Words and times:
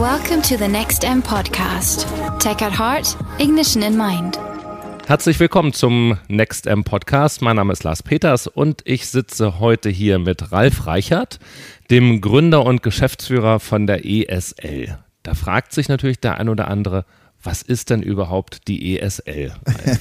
Welcome 0.00 0.40
to 0.44 0.56
the 0.56 0.66
Next 0.66 1.04
M 1.04 1.22
podcast. 1.22 2.06
Tech 2.38 2.62
at 2.62 2.78
heart, 2.78 3.18
ignition 3.38 3.82
in 3.82 3.98
mind. 3.98 4.38
Herzlich 5.06 5.38
willkommen 5.38 5.74
zum 5.74 6.16
Next 6.26 6.66
M 6.66 6.84
Podcast. 6.84 7.42
Mein 7.42 7.56
Name 7.56 7.74
ist 7.74 7.84
Lars 7.84 8.02
Peters 8.02 8.46
und 8.46 8.80
ich 8.86 9.08
sitze 9.08 9.60
heute 9.60 9.90
hier 9.90 10.18
mit 10.18 10.52
Ralf 10.52 10.86
Reichert, 10.86 11.38
dem 11.90 12.22
Gründer 12.22 12.64
und 12.64 12.82
Geschäftsführer 12.82 13.60
von 13.60 13.86
der 13.86 14.06
ESL. 14.06 14.96
Da 15.22 15.34
fragt 15.34 15.74
sich 15.74 15.90
natürlich 15.90 16.18
der 16.18 16.38
ein 16.38 16.48
oder 16.48 16.68
andere, 16.68 17.04
was 17.42 17.60
ist 17.60 17.90
denn 17.90 18.02
überhaupt 18.02 18.68
die 18.68 18.98
ESL? 18.98 19.52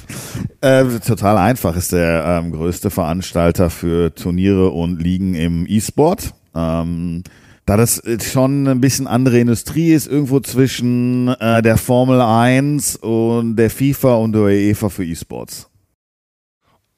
äh, 0.61 0.85
total 1.05 1.37
einfach, 1.37 1.75
ist 1.75 1.91
der 1.91 2.23
ähm, 2.23 2.53
größte 2.53 2.89
Veranstalter 2.89 3.69
für 3.69 4.15
Turniere 4.15 4.69
und 4.69 5.03
Ligen 5.03 5.35
im 5.35 5.65
E-Sport. 5.67 6.33
Ähm, 6.55 7.25
da 7.69 7.77
das 7.77 8.01
schon 8.23 8.67
ein 8.67 8.81
bisschen 8.81 9.05
andere 9.05 9.39
Industrie 9.39 9.93
ist, 9.93 10.07
irgendwo 10.07 10.39
zwischen 10.39 11.27
äh, 11.27 11.61
der 11.61 11.77
Formel 11.77 12.19
1 12.19 12.95
und 12.95 13.57
der 13.57 13.69
FIFA 13.69 14.15
und 14.15 14.33
der 14.33 14.41
UEFA 14.41 14.89
für 14.89 15.05
E-Sports. 15.05 15.69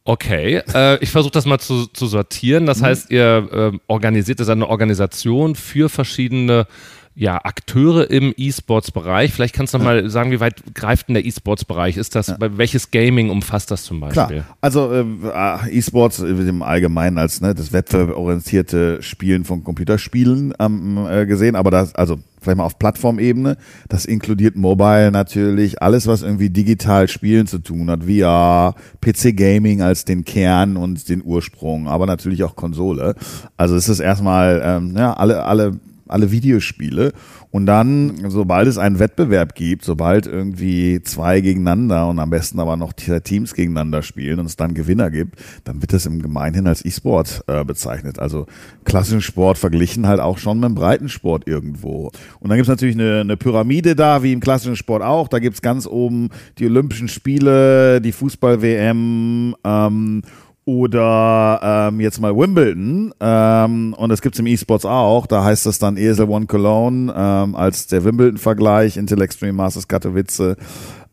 Okay, 0.05 0.61
äh, 0.73 0.97
ich 1.03 1.09
versuche 1.09 1.33
das 1.33 1.45
mal 1.45 1.59
zu, 1.59 1.87
zu 1.87 2.07
sortieren. 2.07 2.65
Das 2.67 2.79
mhm. 2.79 2.85
heißt, 2.85 3.11
ihr 3.11 3.49
äh, 3.73 3.77
organisiert 3.87 4.39
das 4.39 4.47
eine 4.47 4.65
Organisation 4.65 5.55
für 5.55 5.89
verschiedene 5.89 6.67
ja, 7.13 7.43
Akteure 7.43 8.09
im 8.09 8.33
E-Sports-Bereich. 8.35 9.33
Vielleicht 9.33 9.53
kannst 9.53 9.73
du 9.73 9.77
noch 9.77 9.85
mal 9.85 10.09
sagen, 10.09 10.31
wie 10.31 10.39
weit 10.39 10.73
greift 10.73 11.09
denn 11.09 11.15
der 11.15 11.25
E-Sports-Bereich? 11.25 11.97
Ist 11.97 12.15
das, 12.15 12.27
ja. 12.27 12.37
welches 12.39 12.89
Gaming 12.91 13.29
umfasst 13.29 13.69
das 13.69 13.83
zum 13.83 13.99
Beispiel? 13.99 14.43
Klar. 14.43 14.57
Also 14.61 14.93
äh, 14.93 15.05
ah, 15.33 15.59
E-Sports 15.69 16.19
im 16.19 16.63
Allgemeinen 16.63 17.17
als 17.17 17.41
ne, 17.41 17.53
das 17.53 17.73
wettbewerborientierte 17.73 19.03
Spielen 19.03 19.43
von 19.43 19.63
Computerspielen 19.63 20.53
ähm, 20.59 21.05
äh, 21.09 21.25
gesehen, 21.25 21.55
aber 21.55 21.69
das, 21.69 21.93
also 21.95 22.17
vielleicht 22.39 22.57
mal 22.57 22.63
auf 22.63 22.79
Plattformebene, 22.79 23.57
das 23.89 24.05
inkludiert 24.05 24.55
Mobile 24.55 25.11
natürlich, 25.11 25.81
alles, 25.81 26.07
was 26.07 26.23
irgendwie 26.23 26.49
digital 26.49 27.07
Spielen 27.09 27.45
zu 27.45 27.59
tun 27.59 27.89
hat, 27.89 28.05
VR, 28.05 28.73
PC 29.01 29.35
Gaming 29.35 29.81
als 29.81 30.05
den 30.05 30.23
Kern 30.23 30.77
und 30.77 31.07
den 31.09 31.21
Ursprung, 31.23 31.87
aber 31.87 32.05
natürlich 32.05 32.43
auch 32.43 32.55
Konsole. 32.55 33.15
Also 33.57 33.75
es 33.75 33.89
ist 33.89 33.99
erstmal 33.99 34.61
ähm, 34.63 34.95
ja, 34.97 35.13
alle, 35.13 35.43
alle 35.43 35.79
alle 36.11 36.31
Videospiele. 36.31 37.13
Und 37.51 37.65
dann, 37.65 38.29
sobald 38.29 38.67
es 38.67 38.77
einen 38.77 38.99
Wettbewerb 38.99 39.55
gibt, 39.55 39.83
sobald 39.83 40.25
irgendwie 40.25 41.01
zwei 41.03 41.41
gegeneinander 41.41 42.07
und 42.07 42.19
am 42.19 42.29
besten 42.29 42.59
aber 42.59 42.77
noch 42.77 42.93
Teams 42.93 43.53
gegeneinander 43.53 44.03
spielen 44.03 44.39
und 44.39 44.45
es 44.45 44.55
dann 44.55 44.73
Gewinner 44.73 45.11
gibt, 45.11 45.35
dann 45.65 45.81
wird 45.81 45.91
das 45.91 46.05
im 46.05 46.21
Gemeinhin 46.21 46.65
als 46.67 46.85
E-Sport 46.85 47.43
äh, 47.47 47.65
bezeichnet. 47.65 48.19
Also 48.19 48.45
klassischen 48.85 49.21
Sport 49.21 49.57
verglichen 49.57 50.07
halt 50.07 50.21
auch 50.21 50.37
schon 50.37 50.59
mit 50.59 50.69
dem 50.69 50.75
Breitensport 50.75 51.47
irgendwo. 51.47 52.11
Und 52.39 52.49
dann 52.49 52.57
gibt 52.57 52.67
es 52.67 52.69
natürlich 52.69 52.95
eine, 52.95 53.21
eine 53.21 53.37
Pyramide 53.37 53.95
da, 53.95 54.23
wie 54.23 54.31
im 54.31 54.39
klassischen 54.39 54.77
Sport 54.77 55.03
auch. 55.03 55.27
Da 55.27 55.39
gibt 55.39 55.55
es 55.55 55.61
ganz 55.61 55.87
oben 55.87 56.29
die 56.57 56.65
Olympischen 56.65 57.09
Spiele, 57.09 57.99
die 57.99 58.13
Fußball-WM 58.13 59.55
ähm, 59.63 60.21
oder 60.65 61.89
ähm, 61.91 61.99
jetzt 61.99 62.19
mal 62.21 62.35
Wimbledon 62.35 63.13
ähm, 63.19 63.93
und 63.97 64.09
das 64.09 64.21
gibt's 64.21 64.39
im 64.39 64.47
E-Sports 64.47 64.85
auch, 64.85 65.25
da 65.25 65.43
heißt 65.43 65.65
das 65.65 65.79
dann 65.79 65.97
ESL 65.97 66.29
One 66.29 66.45
Cologne 66.45 67.13
ähm, 67.15 67.55
als 67.55 67.87
der 67.87 68.03
Wimbledon-Vergleich, 68.03 68.97
Intel 68.97 69.21
Extreme 69.21 69.53
Masters 69.53 69.87
Katowice 69.87 70.55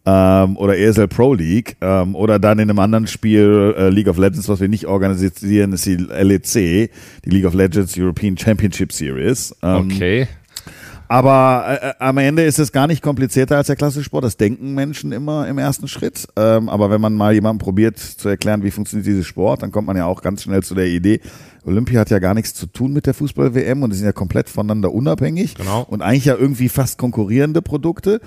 ähm, 0.09 0.57
oder 0.57 0.79
ESL 0.79 1.09
Pro 1.09 1.35
League 1.35 1.77
ähm, 1.81 2.15
oder 2.15 2.39
dann 2.39 2.59
in 2.59 2.71
einem 2.71 2.79
anderen 2.79 3.07
Spiel 3.07 3.75
äh, 3.77 3.89
League 3.91 4.09
of 4.09 4.19
Legends, 4.19 4.49
was 4.49 4.61
wir 4.61 4.69
nicht 4.69 4.87
organisieren, 4.87 5.73
ist 5.73 5.87
die 5.87 5.97
LEC, 5.97 6.91
die 7.25 7.31
League 7.31 7.45
of 7.45 7.55
Legends 7.55 7.97
European 7.99 8.37
Championship 8.37 8.93
Series. 8.93 9.55
Ähm, 9.63 9.91
okay. 9.93 10.29
Aber 11.09 11.65
äh, 11.67 11.89
äh, 11.89 11.95
am 11.99 12.19
Ende 12.19 12.45
ist 12.45 12.59
es 12.59 12.71
gar 12.71 12.87
nicht 12.87 13.03
komplizierter 13.03 13.57
als 13.57 13.69
der 13.69 13.77
klassische 13.77 14.05
Sport. 14.05 14.25
Das 14.25 14.37
denken 14.37 14.75
Menschen 14.75 15.11
immer 15.13 15.49
im 15.49 15.59
ersten 15.59 15.89
Schritt. 15.89 16.29
Ähm, 16.37 16.69
aber 16.69 16.91
wenn 16.91 17.01
man 17.01 17.15
mal 17.15 17.33
jemandem 17.33 17.65
probiert 17.65 17.99
zu 17.99 18.29
erklären, 18.29 18.63
wie 18.63 18.71
funktioniert 18.71 19.07
dieses 19.07 19.27
Sport, 19.27 19.63
dann 19.63 19.73
kommt 19.73 19.87
man 19.87 19.97
ja 19.97 20.05
auch 20.05 20.23
ganz 20.23 20.43
schnell 20.43 20.63
zu 20.63 20.75
der 20.75 20.87
Idee, 20.87 21.21
Olympia 21.69 22.01
hat 22.01 22.11
ja 22.11 22.19
gar 22.19 22.35
nichts 22.35 22.55
zu 22.55 22.67
tun 22.67 22.93
mit 22.93 23.07
der 23.07 23.15
Fußball-WM 23.15 23.83
und 23.83 23.91
die 23.91 23.97
sind 23.97 24.07
ja 24.07 24.13
komplett 24.13 24.49
voneinander 24.49 24.93
unabhängig 24.93 25.55
genau. 25.55 25.83
und 25.83 26.03
eigentlich 26.03 26.25
ja 26.25 26.35
irgendwie 26.35 26.69
fast 26.69 26.99
konkurrierende 26.99 27.63
Produkte. 27.63 28.21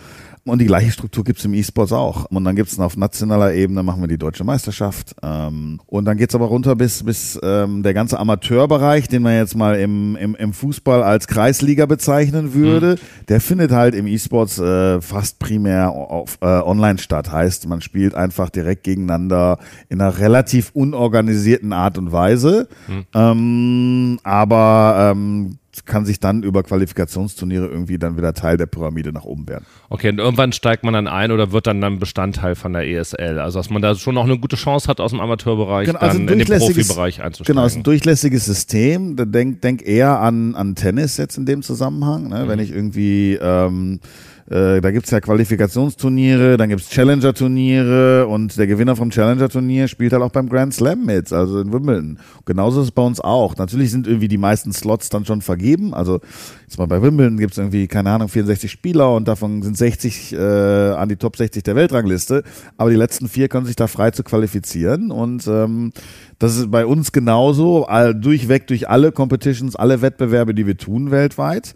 Und 0.44 0.60
die 0.60 0.66
gleiche 0.66 0.92
Struktur 0.92 1.24
gibt's 1.24 1.46
im 1.46 1.54
E-Sports 1.54 1.94
auch. 1.94 2.26
Und 2.26 2.44
dann 2.44 2.56
gibt's 2.56 2.80
auf 2.80 2.98
nationaler 2.98 3.54
Ebene, 3.54 3.84
machen 3.84 4.02
wir 4.02 4.08
die 4.08 4.18
deutsche 4.18 4.44
Meisterschaft. 4.44 5.16
Ähm, 5.22 5.80
und 5.86 6.06
dann 6.06 6.18
geht's 6.18 6.34
aber 6.34 6.46
runter 6.48 6.76
bis, 6.76 7.04
bis 7.04 7.40
ähm, 7.44 7.84
der 7.84 7.94
ganze 7.94 8.18
Amateurbereich, 8.18 9.08
den 9.08 9.22
man 9.22 9.36
jetzt 9.36 9.56
mal 9.56 9.80
im, 9.80 10.16
im, 10.16 10.34
im 10.34 10.54
Fußball 10.54 11.04
als 11.04 11.28
Kreisliga 11.28 11.86
bezeichnen 11.86 12.56
würde, 12.56 12.96
mhm. 12.96 13.26
der 13.28 13.40
findet 13.40 13.72
halt 13.72 13.94
im 13.94 14.08
E-Sports 14.08 14.58
äh, 14.58 15.00
fast 15.00 15.38
primär 15.38 15.92
auf, 15.92 16.40
äh, 16.42 16.46
online 16.46 16.98
statt. 16.98 17.32
Heißt, 17.32 17.68
man 17.68 17.82
spielt 17.82 18.16
einfach 18.16 18.50
direkt 18.50 18.84
gegeneinander 18.84 19.60
in 19.90 20.02
einer 20.02 20.18
relativ 20.18 20.72
unorganisierten 20.74 21.72
Art 21.72 22.00
und 22.00 22.12
Weise. 22.12 22.68
Mhm. 22.88 23.06
Ähm, 23.14 24.20
aber 24.24 25.12
ähm, 25.14 25.60
kann 25.86 26.06
sich 26.06 26.20
dann 26.20 26.44
über 26.44 26.64
Qualifikationsturniere 26.64 27.68
irgendwie 27.68 27.98
dann 27.98 28.18
wieder 28.18 28.34
Teil 28.34 28.58
der 28.58 28.66
Pyramide 28.66 29.14
nach 29.14 29.24
oben 29.24 29.48
werden. 29.48 29.66
Okay, 29.90 30.10
und 30.10 30.20
irgendwann 30.20 30.52
steigt 30.52 30.84
man 30.84 30.94
dann 30.94 31.08
ein 31.08 31.32
oder 31.32 31.52
wird 31.52 31.68
dann 31.68 31.80
dann 31.80 32.00
Bestandteil 32.00 32.56
von 32.56 32.74
der 32.74 32.88
ESL. 32.88 33.40
Also 33.40 33.60
dass 33.60 33.70
man 33.70 33.82
da 33.82 33.96
schon 33.96 34.18
auch 34.18 34.26
eine 34.26 34.38
gute 34.38 34.58
Chance 34.58 34.88
hat, 34.88 35.00
aus 35.00 35.12
dem 35.12 35.22
Amateurbereich 35.22 35.88
genau, 35.88 36.00
also 36.00 36.18
dann 36.18 36.28
in 36.28 36.40
den 36.40 36.60
Profibereich 36.60 37.22
einzusteigen. 37.22 37.56
Genau, 37.56 37.66
es 37.66 37.74
ist 37.74 37.80
ein 37.80 37.84
durchlässiges 37.84 38.46
System. 38.46 39.16
Denk, 39.32 39.62
denk 39.62 39.88
eher 39.88 40.20
an, 40.20 40.56
an 40.56 40.76
Tennis 40.76 41.18
jetzt 41.18 41.38
in 41.38 41.46
dem 41.46 41.62
Zusammenhang. 41.62 42.28
Ne? 42.28 42.44
Mhm. 42.44 42.50
Wenn 42.50 42.60
ich 42.60 42.72
irgendwie 42.72 43.40
ähm, 43.42 44.00
äh, 44.52 44.82
da 44.82 44.92
gibt's 44.92 45.12
ja 45.12 45.22
Qualifikationsturniere, 45.22 46.58
dann 46.58 46.68
gibt's 46.68 46.90
Challenger-Turniere 46.90 48.28
und 48.28 48.58
der 48.58 48.68
Gewinner 48.68 48.98
vom 48.98 49.10
Challenger-Turnier 49.10 49.88
spielt 49.88 50.12
halt 50.12 50.22
auch 50.22 50.32
beim 50.32 50.50
Grand 50.50 50.74
Slam 50.74 51.06
mit, 51.06 51.32
also 51.32 51.62
in 51.62 51.72
Wimbledon. 51.72 52.20
Genauso 52.44 52.82
ist 52.82 52.88
es 52.88 52.92
bei 52.92 53.02
uns 53.02 53.22
auch. 53.22 53.56
Natürlich 53.56 53.92
sind 53.92 54.08
irgendwie 54.08 54.28
die 54.28 54.38
meisten 54.38 54.74
Slots 54.74 55.08
dann 55.08 55.24
schon 55.24 55.42
vergeben. 55.42 55.94
Also 55.94 56.20
jetzt 56.68 56.78
mal 56.78 56.88
bei 56.88 57.02
Wimbledon 57.02 57.38
gibt's 57.38 57.58
irgendwie, 57.58 57.88
keine 57.88 58.12
Ahnung, 58.12 58.28
64 58.28 58.70
Spieler 58.70 59.16
und 59.16 59.30
davon 59.30 59.62
sind 59.62 59.78
60 59.78 60.34
äh, 60.34 60.38
an 60.38 61.08
die 61.08 61.16
Top 61.16 61.38
60 61.38 61.64
der 61.64 61.78
Weltrangliste. 61.78 62.44
Aber 62.76 62.90
die 62.90 62.98
letzten 62.98 63.30
vier 63.30 63.48
können 63.48 63.66
sich 63.66 63.78
da 63.78 63.88
frei 63.88 64.12
zu 64.12 64.22
qualifizieren 64.22 65.12
und 65.12 65.48
ähm, 65.48 65.94
das 66.40 66.58
ist 66.58 66.72
bei 66.72 66.86
uns 66.86 67.14
genauso, 67.14 67.86
all, 67.86 68.14
durchweg 68.14 68.68
durch 68.68 68.90
alle 68.90 69.14
Competitions, 69.14 69.78
alle 69.78 70.02
Wettbewerbe, 70.02 70.54
die 70.54 70.68
wir 70.68 70.76
tun 70.76 71.12
weltweit. 71.12 71.74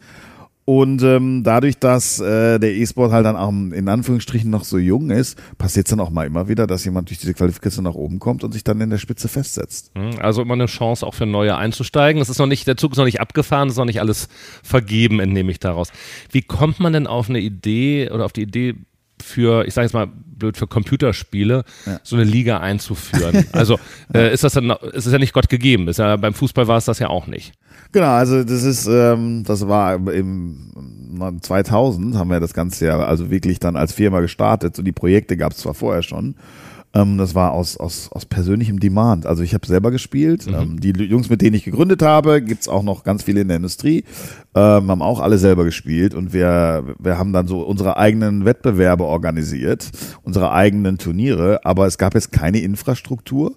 Und 0.66 1.03
ähm, 1.03 1.44
dadurch, 1.44 1.78
dass 1.78 2.20
äh, 2.20 2.58
der 2.58 2.74
E-Sport 2.74 3.12
halt 3.12 3.24
dann 3.24 3.36
auch 3.36 3.50
in 3.50 3.88
Anführungsstrichen 3.88 4.50
noch 4.50 4.64
so 4.64 4.80
jung 4.80 5.12
ist, 5.12 5.40
passiert 5.59 5.86
es 5.86 5.92
dann 5.92 6.00
auch 6.00 6.09
mal 6.09 6.26
immer 6.26 6.48
wieder, 6.48 6.66
dass 6.66 6.84
jemand 6.86 7.09
durch 7.09 7.20
diese 7.20 7.36
Qualifikation 7.36 7.84
nach 7.84 7.94
oben 7.94 8.18
kommt 8.18 8.44
und 8.44 8.52
sich 8.52 8.64
dann 8.64 8.81
in 8.81 8.90
der 8.90 8.98
Spitze 8.98 9.28
festsetzt. 9.28 9.92
Mhm, 9.96 10.18
also 10.20 10.42
immer 10.42 10.56
eine 10.56 10.66
Chance 10.66 11.06
auch 11.06 11.14
für 11.14 11.28
Neue 11.28 11.56
einzusteigen. 11.56 12.20
Das 12.20 12.30
ist 12.30 12.40
noch 12.40 12.48
nicht, 12.48 12.66
der 12.66 12.78
Zug 12.78 12.94
ist 12.94 12.98
noch 12.98 13.06
nicht 13.06 13.22
abgefahren, 13.22 13.70
ist 13.70 13.78
noch 13.78 13.86
nicht 13.86 14.00
alles 14.00 14.28
vergeben, 14.64 15.20
entnehme 15.20 15.52
ich 15.52 15.59
daraus. 15.59 15.92
Wie 16.31 16.42
kommt 16.42 16.80
man 16.80 16.94
denn 16.94 17.06
auf 17.06 17.30
eine 17.30 17.40
Idee 17.42 18.09
oder 18.09 18.26
auf 18.26 18.34
die 18.34 18.42
Idee, 18.42 18.74
für, 19.22 19.66
ich 19.66 19.74
sage 19.74 19.86
jetzt 19.86 19.94
mal 19.94 20.08
blöd, 20.08 20.58
für 20.58 20.68
Computerspiele 20.68 21.64
ja. 21.86 22.00
so 22.03 22.16
eine 22.16 22.26
Liga 22.26 22.59
einzuführen. 22.59 23.46
Also 23.52 23.80
äh, 24.14 24.34
ist 24.34 24.44
das 24.44 24.53
dann, 24.53 24.70
ist 24.70 25.06
es 25.06 25.14
ja 25.14 25.20
nicht 25.20 25.34
Gott 25.34 25.50
gegeben. 25.50 25.88
Ist 25.88 26.00
ja, 26.00 26.16
beim 26.18 26.34
Fußball 26.34 26.68
war 26.68 26.78
es 26.78 26.86
das 26.86 27.00
ja 27.00 27.09
auch 27.09 27.28
nicht. 27.28 27.53
Genau, 27.92 28.12
also 28.12 28.44
das 28.44 28.64
ist, 28.64 28.88
ähm, 28.88 29.44
das 29.46 29.68
war 29.68 29.96
im 29.96 31.40
2000 31.42 32.16
haben 32.16 32.30
wir 32.30 32.40
das 32.40 32.53
Ganze 32.53 32.88
ja 32.88 33.00
also 33.00 33.30
wirklich 33.30 33.59
dann 33.59 33.76
als 33.76 33.94
Firma 33.94 34.20
gestartet. 34.20 34.76
So 34.76 34.84
die 34.84 34.92
Projekte 34.92 35.38
gab 35.38 35.53
es 35.53 35.59
zwar 35.59 35.74
vorher 35.74 36.03
schon, 36.03 36.36
ähm, 36.96 37.18
das 37.18 37.36
war 37.36 37.52
aus, 37.52 37.78
aus, 37.78 38.10
aus 38.12 38.26
persönlichem 38.26 38.80
Demand. 38.80 39.26
Also 39.26 39.44
ich 39.44 39.54
habe 39.54 39.68
selber 39.68 39.92
gespielt. 39.92 40.48
Mhm. 40.48 40.54
Ähm, 40.54 40.80
die 40.80 40.92
Jungs, 40.92 41.30
mit 41.30 41.42
denen 41.42 41.56
ich 41.56 41.66
gegründet 41.66 42.02
habe, 42.02 42.42
gibt's 42.42 42.68
auch 42.68 42.84
noch 42.84 43.04
ganz 43.04 43.24
viele 43.24 43.42
in 43.42 43.50
der 43.50 43.58
Industrie, 43.58 44.06
ähm, 44.56 44.90
haben 44.90 45.02
auch 45.02 45.20
alle 45.20 45.38
selber 45.38 45.66
gespielt 45.66 46.16
und 46.16 46.34
wir, 46.34 46.96
wir 46.97 47.18
haben 47.18 47.34
dann 47.34 47.47
so 47.47 47.62
unsere 47.62 47.97
eigenen 47.97 48.46
Wettbewerbe 48.46 49.03
organisiert, 49.03 49.92
unsere 50.24 50.52
eigenen 50.53 50.97
Turniere, 50.97 51.59
aber 51.66 51.86
es 51.86 51.97
gab 51.97 52.14
jetzt 52.16 52.32
keine 52.32 52.59
Infrastruktur 52.59 53.56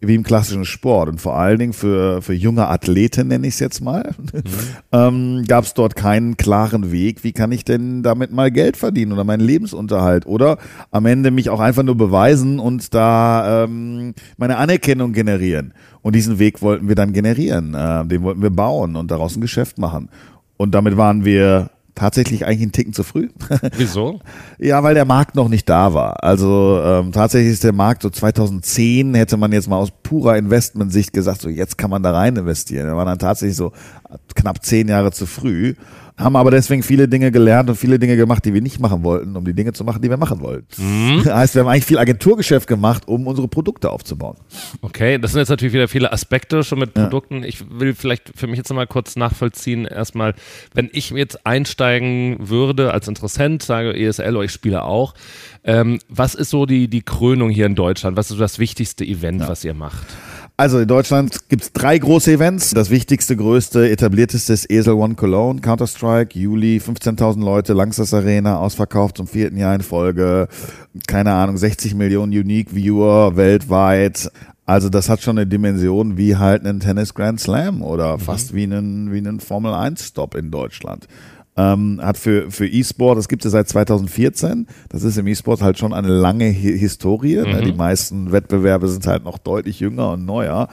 wie 0.00 0.14
im 0.14 0.22
klassischen 0.22 0.64
Sport 0.64 1.08
und 1.08 1.20
vor 1.20 1.36
allen 1.36 1.58
Dingen 1.58 1.72
für, 1.72 2.22
für 2.22 2.34
junge 2.34 2.68
Athleten, 2.68 3.28
nenne 3.28 3.46
ich 3.46 3.54
es 3.54 3.60
jetzt 3.60 3.80
mal, 3.80 4.14
mhm. 4.18 4.42
ähm, 4.92 5.44
gab 5.46 5.64
es 5.64 5.74
dort 5.74 5.96
keinen 5.96 6.36
klaren 6.36 6.92
Weg, 6.92 7.24
wie 7.24 7.32
kann 7.32 7.52
ich 7.52 7.64
denn 7.64 8.02
damit 8.02 8.32
mal 8.32 8.50
Geld 8.50 8.76
verdienen 8.76 9.12
oder 9.12 9.24
meinen 9.24 9.40
Lebensunterhalt 9.40 10.26
oder 10.26 10.58
am 10.90 11.06
Ende 11.06 11.30
mich 11.30 11.50
auch 11.50 11.60
einfach 11.60 11.82
nur 11.82 11.96
beweisen 11.96 12.58
und 12.58 12.94
da 12.94 13.64
ähm, 13.64 14.14
meine 14.36 14.58
Anerkennung 14.58 15.12
generieren. 15.12 15.72
Und 16.02 16.14
diesen 16.14 16.38
Weg 16.38 16.62
wollten 16.62 16.88
wir 16.88 16.94
dann 16.94 17.12
generieren, 17.12 17.74
äh, 17.74 18.06
den 18.06 18.22
wollten 18.22 18.42
wir 18.42 18.50
bauen 18.50 18.96
und 18.96 19.10
daraus 19.10 19.36
ein 19.36 19.40
Geschäft 19.40 19.78
machen. 19.78 20.08
Und 20.56 20.74
damit 20.74 20.96
waren 20.96 21.24
wir 21.24 21.70
tatsächlich 21.96 22.46
eigentlich 22.46 22.62
einen 22.62 22.72
Ticken 22.72 22.92
zu 22.92 23.02
früh. 23.02 23.30
Wieso? 23.76 24.20
ja, 24.58 24.82
weil 24.84 24.94
der 24.94 25.04
Markt 25.04 25.34
noch 25.34 25.48
nicht 25.48 25.68
da 25.68 25.92
war. 25.92 26.22
Also 26.22 26.80
ähm, 26.84 27.10
tatsächlich 27.10 27.54
ist 27.54 27.64
der 27.64 27.72
Markt 27.72 28.02
so 28.02 28.10
2010 28.10 29.14
hätte 29.14 29.36
man 29.36 29.50
jetzt 29.50 29.68
mal 29.68 29.78
aus 29.78 29.90
purer 29.90 30.36
Investmentsicht 30.36 31.12
gesagt, 31.12 31.40
so 31.40 31.48
jetzt 31.48 31.76
kann 31.78 31.90
man 31.90 32.04
da 32.04 32.12
rein 32.12 32.36
investieren. 32.36 32.86
Da 32.86 32.96
war 32.96 33.04
dann 33.04 33.18
tatsächlich 33.18 33.56
so 33.56 33.72
knapp 34.36 34.64
zehn 34.64 34.86
Jahre 34.86 35.10
zu 35.10 35.26
früh. 35.26 35.74
Haben 36.18 36.36
aber 36.36 36.50
deswegen 36.50 36.82
viele 36.82 37.08
Dinge 37.08 37.30
gelernt 37.30 37.68
und 37.68 37.76
viele 37.76 37.98
Dinge 37.98 38.16
gemacht, 38.16 38.44
die 38.44 38.54
wir 38.54 38.62
nicht 38.62 38.80
machen 38.80 39.04
wollten, 39.04 39.36
um 39.36 39.44
die 39.44 39.52
Dinge 39.52 39.72
zu 39.74 39.84
machen, 39.84 40.00
die 40.00 40.08
wir 40.08 40.16
machen 40.16 40.40
wollten. 40.40 40.66
Mhm. 40.78 41.22
Das 41.24 41.34
heißt, 41.34 41.54
wir 41.54 41.62
haben 41.62 41.68
eigentlich 41.68 41.84
viel 41.84 41.98
Agenturgeschäft 41.98 42.66
gemacht, 42.66 43.06
um 43.06 43.26
unsere 43.26 43.48
Produkte 43.48 43.90
aufzubauen. 43.90 44.36
Okay, 44.80 45.18
das 45.18 45.32
sind 45.32 45.40
jetzt 45.40 45.50
natürlich 45.50 45.74
wieder 45.74 45.88
viele 45.88 46.12
Aspekte 46.12 46.64
schon 46.64 46.78
mit 46.78 46.94
Produkten. 46.94 47.42
Ja. 47.42 47.48
Ich 47.48 47.64
will 47.70 47.94
vielleicht 47.94 48.32
für 48.34 48.46
mich 48.46 48.56
jetzt 48.56 48.70
nochmal 48.70 48.86
kurz 48.86 49.16
nachvollziehen. 49.16 49.84
Erstmal, 49.84 50.34
wenn 50.72 50.88
ich 50.92 51.10
jetzt 51.10 51.46
einsteigen 51.46 52.48
würde 52.48 52.94
als 52.94 53.08
Interessent, 53.08 53.62
sage 53.62 53.94
ESL 53.94 54.36
oder 54.36 54.44
ich 54.44 54.52
spiele 54.52 54.84
auch, 54.84 55.14
ähm, 55.64 55.98
was 56.08 56.34
ist 56.34 56.50
so 56.50 56.64
die, 56.64 56.88
die 56.88 57.02
Krönung 57.02 57.50
hier 57.50 57.66
in 57.66 57.74
Deutschland? 57.74 58.16
Was 58.16 58.26
ist 58.26 58.36
so 58.36 58.40
das 58.42 58.58
wichtigste 58.58 59.04
Event, 59.04 59.42
ja. 59.42 59.48
was 59.48 59.64
ihr 59.64 59.74
macht? 59.74 60.06
Also 60.58 60.78
in 60.78 60.88
Deutschland 60.88 61.50
gibt 61.50 61.64
es 61.64 61.72
drei 61.72 61.98
große 61.98 62.32
Events. 62.32 62.70
Das 62.70 62.88
wichtigste, 62.88 63.36
größte, 63.36 63.90
etablierteste 63.90 64.54
ist 64.54 64.70
ESL 64.70 64.92
One 64.92 65.14
Cologne, 65.14 65.60
Counter-Strike, 65.60 66.38
Juli, 66.38 66.78
15.000 66.78 67.44
Leute, 67.44 67.74
Langsess 67.74 68.14
Arena, 68.14 68.58
ausverkauft 68.58 69.18
zum 69.18 69.26
vierten 69.26 69.58
Jahr 69.58 69.74
in 69.74 69.82
Folge. 69.82 70.48
Keine 71.06 71.32
Ahnung, 71.32 71.58
60 71.58 71.94
Millionen 71.94 72.32
Unique 72.32 72.74
Viewer 72.74 73.36
weltweit. 73.36 74.30
Also 74.64 74.88
das 74.88 75.10
hat 75.10 75.20
schon 75.20 75.36
eine 75.36 75.46
Dimension 75.46 76.16
wie 76.16 76.36
halt 76.36 76.64
einen 76.64 76.80
Tennis 76.80 77.12
Grand 77.12 77.38
Slam 77.38 77.82
oder 77.82 78.16
mhm. 78.16 78.20
fast 78.20 78.54
wie 78.54 78.62
einen, 78.62 79.12
wie 79.12 79.18
einen 79.18 79.40
Formel 79.40 79.74
1 79.74 80.06
Stop 80.06 80.34
in 80.34 80.50
Deutschland 80.50 81.06
ähm, 81.56 82.00
hat 82.02 82.18
für, 82.18 82.50
für 82.50 82.66
E-Sport, 82.66 83.18
das 83.18 83.28
gibt 83.28 83.44
es 83.44 83.52
ja 83.52 83.58
seit 83.58 83.68
2014, 83.68 84.66
das 84.88 85.02
ist 85.02 85.16
im 85.16 85.26
E-Sport 85.26 85.62
halt 85.62 85.78
schon 85.78 85.92
eine 85.92 86.08
lange 86.08 86.46
Hi 86.46 86.78
Historie. 86.78 87.38
Mhm. 87.38 87.50
Ne? 87.50 87.62
Die 87.62 87.72
meisten 87.72 88.32
Wettbewerbe 88.32 88.88
sind 88.88 89.06
halt 89.06 89.24
noch 89.24 89.38
deutlich 89.38 89.80
jünger 89.80 90.12
und 90.12 90.24
neuer. 90.24 90.68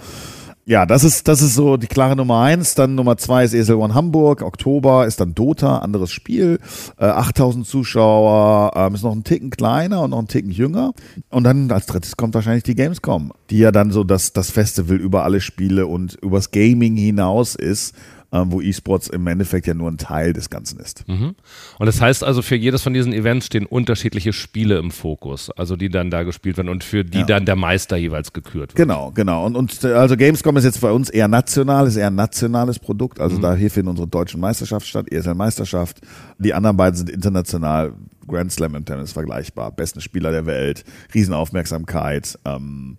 Ja, 0.65 0.85
das 0.85 1.03
ist, 1.03 1.27
das 1.27 1.41
ist 1.41 1.55
so 1.55 1.75
die 1.75 1.87
klare 1.87 2.15
Nummer 2.15 2.39
eins. 2.39 2.73
Dann 2.73 2.95
Nummer 2.95 3.17
zwei 3.17 3.43
ist 3.43 3.53
ESL 3.53 3.75
One 3.75 3.93
Hamburg. 3.93 4.41
Oktober 4.41 5.05
ist 5.05 5.19
dann 5.19 5.35
Dota, 5.35 5.79
anderes 5.79 6.11
Spiel. 6.11 6.57
Äh, 6.97 7.05
8000 7.05 7.67
Zuschauer, 7.67 8.71
ähm, 8.73 8.95
ist 8.95 9.03
noch 9.03 9.11
ein 9.11 9.25
Ticken 9.25 9.49
kleiner 9.49 10.01
und 10.03 10.11
noch 10.11 10.19
ein 10.19 10.29
Ticken 10.29 10.51
jünger. 10.51 10.93
Und 11.29 11.43
dann 11.43 11.69
als 11.69 11.87
drittes 11.87 12.15
kommt 12.15 12.33
wahrscheinlich 12.33 12.63
die 12.63 12.75
Gamescom, 12.75 13.33
die 13.49 13.57
ja 13.57 13.73
dann 13.73 13.91
so 13.91 14.05
das, 14.05 14.31
das 14.31 14.51
Festival 14.51 14.95
über 14.95 15.25
alle 15.25 15.41
Spiele 15.41 15.85
und 15.85 16.15
übers 16.21 16.51
Gaming 16.51 16.95
hinaus 16.95 17.55
ist 17.55 17.93
wo 18.33 18.61
E-Sports 18.61 19.07
im 19.07 19.27
Endeffekt 19.27 19.67
ja 19.67 19.73
nur 19.73 19.89
ein 19.89 19.97
Teil 19.97 20.33
des 20.33 20.49
Ganzen 20.49 20.79
ist. 20.79 21.07
Mhm. 21.07 21.35
Und 21.79 21.85
das 21.85 22.01
heißt 22.01 22.23
also, 22.23 22.41
für 22.41 22.55
jedes 22.55 22.81
von 22.81 22.93
diesen 22.93 23.13
Events 23.13 23.45
stehen 23.45 23.65
unterschiedliche 23.65 24.33
Spiele 24.33 24.77
im 24.77 24.91
Fokus, 24.91 25.49
also 25.51 25.75
die 25.75 25.89
dann 25.89 26.09
da 26.09 26.23
gespielt 26.23 26.57
werden 26.57 26.69
und 26.69 26.83
für 26.83 27.03
die 27.03 27.19
ja. 27.19 27.25
dann 27.25 27.45
der 27.45 27.55
Meister 27.55 27.97
jeweils 27.97 28.33
gekürt 28.33 28.53
wird. 28.53 28.75
Genau, 28.75 29.11
genau. 29.11 29.45
Und, 29.45 29.55
und 29.55 29.85
also 29.85 30.17
Gamescom 30.17 30.57
ist 30.57 30.63
jetzt 30.63 30.81
bei 30.81 30.91
uns 30.91 31.09
eher 31.09 31.27
national, 31.27 31.87
ist 31.87 31.95
eher 31.95 32.07
ein 32.07 32.15
nationales 32.15 32.79
Produkt. 32.79 33.19
Also 33.19 33.37
mhm. 33.37 33.41
da 33.41 33.55
hier 33.55 33.71
finden 33.71 33.89
unsere 33.89 34.07
deutschen 34.07 34.39
Meisterschaften 34.39 34.87
statt, 34.87 35.11
ESL 35.11 35.35
Meisterschaft. 35.35 36.01
Die 36.39 36.53
anderen 36.53 36.77
beiden 36.77 36.97
sind 36.97 37.09
international. 37.09 37.93
Grand 38.25 38.53
Slam 38.53 38.75
im 38.75 38.85
Tennis 38.85 39.11
vergleichbar, 39.11 39.71
besten 39.71 39.99
Spieler 39.99 40.31
der 40.31 40.45
Welt, 40.45 40.85
Riesenaufmerksamkeit. 41.13 42.39
Ähm, 42.45 42.97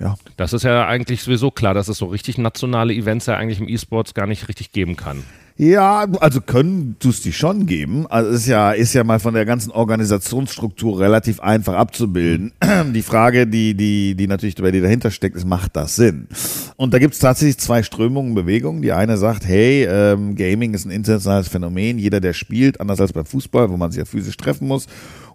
ja. 0.00 0.16
Das 0.36 0.52
ist 0.52 0.62
ja 0.62 0.86
eigentlich 0.86 1.22
sowieso 1.22 1.50
klar, 1.50 1.74
dass 1.74 1.88
es 1.88 1.98
so 1.98 2.06
richtig 2.06 2.38
nationale 2.38 2.94
Events 2.94 3.26
ja 3.26 3.36
eigentlich 3.36 3.60
im 3.60 3.68
E-Sports 3.68 4.14
gar 4.14 4.26
nicht 4.26 4.48
richtig 4.48 4.72
geben 4.72 4.96
kann. 4.96 5.22
Ja, 5.62 6.06
also 6.20 6.40
können 6.40 6.96
tust 7.00 7.26
die 7.26 7.34
schon 7.34 7.66
geben. 7.66 8.06
Also 8.06 8.30
ist 8.30 8.46
ja 8.46 8.72
ist 8.72 8.94
ja 8.94 9.04
mal 9.04 9.20
von 9.20 9.34
der 9.34 9.44
ganzen 9.44 9.70
Organisationsstruktur 9.70 10.98
relativ 10.98 11.40
einfach 11.40 11.74
abzubilden. 11.74 12.52
Die 12.94 13.02
Frage, 13.02 13.46
die 13.46 13.74
die 13.74 14.14
die 14.14 14.26
natürlich 14.26 14.54
bei 14.54 14.70
dir 14.70 14.80
dahinter 14.80 15.10
steckt, 15.10 15.36
ist, 15.36 15.44
macht 15.44 15.76
das 15.76 15.96
Sinn? 15.96 16.28
Und 16.76 16.94
da 16.94 16.98
gibt 16.98 17.12
es 17.12 17.20
tatsächlich 17.20 17.58
zwei 17.58 17.82
Strömungen, 17.82 18.34
Bewegungen. 18.34 18.80
Die 18.80 18.92
eine 18.92 19.18
sagt, 19.18 19.44
hey, 19.44 19.84
ähm, 19.84 20.34
Gaming 20.34 20.72
ist 20.72 20.86
ein 20.86 20.90
internationales 20.90 21.48
Phänomen. 21.48 21.98
Jeder, 21.98 22.20
der 22.20 22.32
spielt, 22.32 22.80
anders 22.80 22.98
als 22.98 23.12
beim 23.12 23.26
Fußball, 23.26 23.68
wo 23.68 23.76
man 23.76 23.90
sich 23.90 23.98
ja 23.98 24.06
physisch 24.06 24.38
treffen 24.38 24.66
muss 24.66 24.86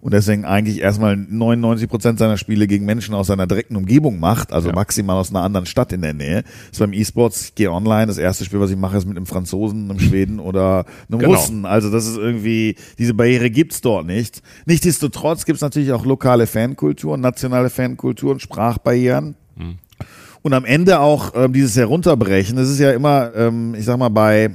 und 0.06 0.14
deswegen 0.14 0.46
eigentlich 0.46 0.82
erstmal 0.82 1.18
99 1.18 1.90
Prozent 1.90 2.20
seiner 2.20 2.38
Spiele 2.38 2.68
gegen 2.68 2.86
Menschen 2.86 3.16
aus 3.16 3.26
seiner 3.26 3.48
direkten 3.48 3.76
Umgebung 3.76 4.20
macht, 4.20 4.54
also 4.54 4.68
ja. 4.68 4.76
maximal 4.76 5.18
aus 5.18 5.32
einer 5.32 5.42
anderen 5.42 5.66
Stadt 5.66 5.92
in 5.94 6.04
der 6.04 6.14
Nähe. 6.14 6.44
Das 6.44 6.74
ist 6.74 6.80
beim 6.80 6.94
E-Sports, 6.94 7.46
ich 7.46 7.56
gehe 7.56 7.72
online, 7.72 8.06
das 8.06 8.20
erste 8.20 8.46
Spiel, 8.46 8.60
was 8.60 8.70
ich 8.70 8.78
mache, 8.78 8.98
ist 8.98 9.08
mit 9.08 9.18
einem 9.18 9.26
Franzosen, 9.26 9.90
einem 9.90 10.00
Schweden 10.00 10.40
oder 10.40 10.86
einem 11.10 11.22
genau. 11.22 11.34
Russen. 11.34 11.66
Also 11.66 11.90
das 11.90 12.06
ist 12.06 12.18
irgendwie, 12.18 12.76
diese 13.00 13.16
Barriere 13.16 13.50
gibt's 13.50 13.82
dort 13.82 14.06
nicht. 14.06 14.44
Nichtsdestotrotz 14.68 15.44
gibt's 15.44 15.64
natürlich 15.64 15.92
auch 15.92 16.06
lokale 16.06 16.46
Fankulturen, 16.46 17.20
nationale 17.20 17.72
Fankulturen, 17.72 18.40
Sprachbarrieren. 18.40 19.34
Mhm. 19.56 19.80
Und 20.44 20.54
am 20.54 20.66
Ende 20.66 21.00
auch 21.00 21.32
ähm, 21.34 21.52
dieses 21.52 21.76
Herunterbrechen. 21.78 22.58
Das 22.58 22.70
ist 22.70 22.78
ja 22.78 22.92
immer, 22.92 23.34
ähm, 23.34 23.74
ich 23.74 23.86
sag 23.86 23.98
mal, 23.98 24.10
bei 24.10 24.52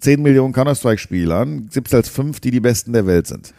10 0.00 0.20
Millionen 0.20 0.52
Counter-Strike-Spielern 0.52 1.68
gibt 1.72 1.86
es 1.86 1.94
als 1.94 2.08
fünf, 2.08 2.40
die 2.40 2.50
die 2.50 2.58
Besten 2.58 2.92
der 2.92 3.06
Welt 3.06 3.28
sind. 3.28 3.54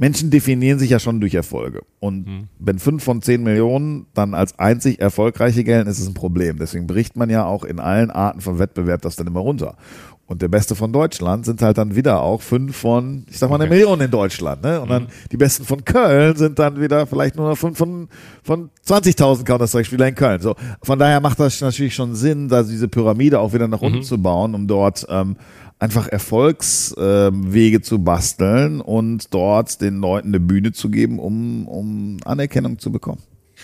Menschen 0.00 0.30
definieren 0.30 0.78
sich 0.78 0.88
ja 0.88 0.98
schon 0.98 1.20
durch 1.20 1.34
Erfolge. 1.34 1.82
Und 1.98 2.26
mhm. 2.26 2.48
wenn 2.58 2.78
fünf 2.78 3.04
von 3.04 3.20
zehn 3.20 3.42
Millionen 3.42 4.06
dann 4.14 4.32
als 4.32 4.58
einzig 4.58 4.98
erfolgreiche 4.98 5.62
gelten, 5.62 5.90
ist 5.90 5.98
es 5.98 6.08
ein 6.08 6.14
Problem. 6.14 6.56
Deswegen 6.58 6.86
bricht 6.86 7.16
man 7.16 7.28
ja 7.28 7.44
auch 7.44 7.64
in 7.64 7.78
allen 7.78 8.10
Arten 8.10 8.40
von 8.40 8.58
Wettbewerb 8.58 9.02
das 9.02 9.16
dann 9.16 9.26
immer 9.26 9.40
runter. 9.40 9.76
Und 10.24 10.40
der 10.40 10.48
Beste 10.48 10.74
von 10.74 10.90
Deutschland 10.90 11.44
sind 11.44 11.60
halt 11.60 11.76
dann 11.76 11.96
wieder 11.96 12.22
auch 12.22 12.40
fünf 12.40 12.78
von, 12.78 13.26
ich 13.28 13.36
sag 13.36 13.50
mal, 13.50 13.56
okay. 13.56 13.64
eine 13.64 13.74
Million 13.74 14.00
in 14.00 14.10
Deutschland. 14.10 14.62
Ne? 14.62 14.80
Und 14.80 14.86
mhm. 14.86 14.92
dann 14.92 15.06
die 15.32 15.36
Besten 15.36 15.66
von 15.66 15.84
Köln 15.84 16.34
sind 16.34 16.58
dann 16.58 16.80
wieder 16.80 17.06
vielleicht 17.06 17.36
nur 17.36 17.50
noch 17.50 17.58
fünf 17.58 17.76
von, 17.76 18.08
von 18.42 18.70
20.000 18.86 19.44
Counter-Strike-Spieler 19.44 20.08
in 20.08 20.14
Köln. 20.14 20.40
So, 20.40 20.54
von 20.82 20.98
daher 20.98 21.20
macht 21.20 21.38
das 21.40 21.60
natürlich 21.60 21.94
schon 21.94 22.14
Sinn, 22.14 22.48
da 22.48 22.62
diese 22.62 22.88
Pyramide 22.88 23.38
auch 23.38 23.52
wieder 23.52 23.68
nach 23.68 23.82
unten 23.82 23.98
mhm. 23.98 24.02
zu 24.04 24.16
bauen, 24.16 24.54
um 24.54 24.66
dort 24.66 25.06
ähm, 25.10 25.36
einfach 25.80 26.06
Erfolgswege 26.06 27.76
äh, 27.78 27.82
zu 27.82 28.04
basteln 28.04 28.80
und 28.80 29.34
dort 29.34 29.80
den 29.80 29.96
Leuten 29.96 30.28
eine 30.28 30.40
Bühne 30.40 30.72
zu 30.72 30.90
geben, 30.90 31.18
um, 31.18 31.66
um 31.66 32.18
Anerkennung 32.24 32.78
zu 32.78 32.92
bekommen. 32.92 33.22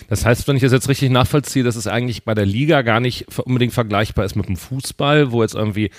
Das 0.09 0.25
heißt, 0.25 0.47
wenn 0.47 0.55
ich 0.55 0.61
das 0.61 0.71
jetzt 0.71 0.89
richtig 0.89 1.09
nachvollziehe, 1.09 1.63
dass 1.63 1.75
es 1.75 1.87
eigentlich 1.87 2.23
bei 2.23 2.33
der 2.33 2.45
Liga 2.45 2.81
gar 2.81 2.99
nicht 2.99 3.25
unbedingt 3.39 3.73
vergleichbar 3.73 4.25
ist 4.25 4.35
mit 4.35 4.47
dem 4.47 4.55
Fußball, 4.55 5.31
wo 5.31 5.41
jetzt 5.41 5.55
irgendwie 5.55 5.91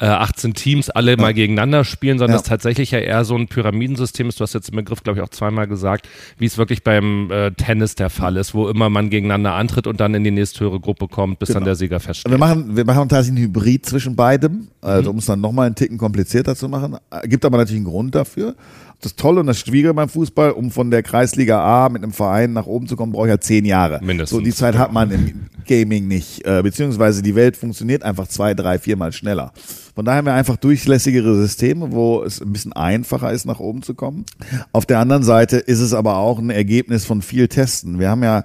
äh, 0.00 0.06
18 0.06 0.54
Teams 0.54 0.90
alle 0.90 1.12
ja. 1.12 1.16
mal 1.16 1.34
gegeneinander 1.34 1.84
spielen, 1.84 2.18
sondern 2.18 2.36
ja. 2.36 2.40
es 2.40 2.48
tatsächlich 2.48 2.90
ja 2.90 2.98
eher 2.98 3.24
so 3.24 3.36
ein 3.36 3.46
Pyramidensystem 3.46 4.28
ist. 4.28 4.40
Du 4.40 4.42
hast 4.42 4.52
jetzt 4.52 4.68
den 4.68 4.76
Begriff, 4.76 5.02
glaube 5.02 5.18
ich, 5.18 5.24
auch 5.24 5.28
zweimal 5.28 5.66
gesagt, 5.68 6.08
wie 6.38 6.46
es 6.46 6.58
wirklich 6.58 6.82
beim 6.82 7.30
äh, 7.30 7.52
Tennis 7.52 7.94
der 7.94 8.10
Fall 8.10 8.36
ist, 8.36 8.54
wo 8.54 8.68
immer 8.68 8.88
man 8.88 9.10
gegeneinander 9.10 9.54
antritt 9.54 9.86
und 9.86 10.00
dann 10.00 10.14
in 10.14 10.24
die 10.24 10.30
nächsته 10.30 10.80
Gruppe 10.80 11.08
kommt, 11.08 11.38
bis 11.38 11.48
genau. 11.48 11.60
dann 11.60 11.64
der 11.66 11.74
Sieger 11.76 12.00
feststeht. 12.00 12.32
Wir 12.32 12.38
machen, 12.38 12.76
wir 12.76 12.84
machen 12.84 13.08
tatsächlich 13.08 13.44
einen 13.44 13.54
Hybrid 13.54 13.86
zwischen 13.86 14.16
beidem, 14.16 14.68
also 14.80 15.10
mhm. 15.10 15.14
um 15.14 15.18
es 15.18 15.26
dann 15.26 15.40
nochmal 15.40 15.66
einen 15.66 15.74
Ticken 15.74 15.98
komplizierter 15.98 16.56
zu 16.56 16.68
machen. 16.68 16.96
Gibt 17.24 17.44
aber 17.44 17.58
natürlich 17.58 17.80
einen 17.80 17.90
Grund 17.90 18.14
dafür 18.14 18.56
das 19.02 19.16
Tolle 19.16 19.40
und 19.40 19.46
das 19.46 19.58
Schwierige 19.58 19.92
beim 19.92 20.08
Fußball, 20.08 20.52
um 20.52 20.70
von 20.70 20.90
der 20.90 21.02
Kreisliga 21.02 21.60
A 21.60 21.88
mit 21.88 22.02
einem 22.02 22.12
Verein 22.12 22.52
nach 22.52 22.66
oben 22.66 22.86
zu 22.86 22.96
kommen, 22.96 23.12
brauche 23.12 23.26
ich 23.26 23.32
ja 23.32 23.40
zehn 23.40 23.64
Jahre. 23.64 24.00
Mindestens. 24.02 24.38
So, 24.38 24.42
die 24.42 24.54
Zeit 24.54 24.78
hat 24.78 24.92
man 24.92 25.10
im 25.10 25.46
Gaming 25.66 26.06
nicht, 26.06 26.46
äh, 26.46 26.62
beziehungsweise 26.62 27.20
die 27.20 27.34
Welt 27.34 27.56
funktioniert 27.56 28.04
einfach 28.04 28.28
zwei, 28.28 28.54
drei, 28.54 28.78
viermal 28.78 29.12
schneller. 29.12 29.52
Von 29.94 30.04
daher 30.04 30.18
haben 30.18 30.26
wir 30.26 30.34
einfach 30.34 30.56
durchlässigere 30.56 31.36
Systeme, 31.36 31.92
wo 31.92 32.22
es 32.22 32.40
ein 32.40 32.52
bisschen 32.52 32.72
einfacher 32.72 33.32
ist, 33.32 33.44
nach 33.44 33.60
oben 33.60 33.82
zu 33.82 33.94
kommen. 33.94 34.24
Auf 34.72 34.86
der 34.86 35.00
anderen 35.00 35.24
Seite 35.24 35.58
ist 35.58 35.80
es 35.80 35.92
aber 35.92 36.16
auch 36.16 36.38
ein 36.38 36.50
Ergebnis 36.50 37.04
von 37.04 37.22
viel 37.22 37.48
Testen. 37.48 37.98
Wir 37.98 38.08
haben 38.08 38.22
ja 38.22 38.44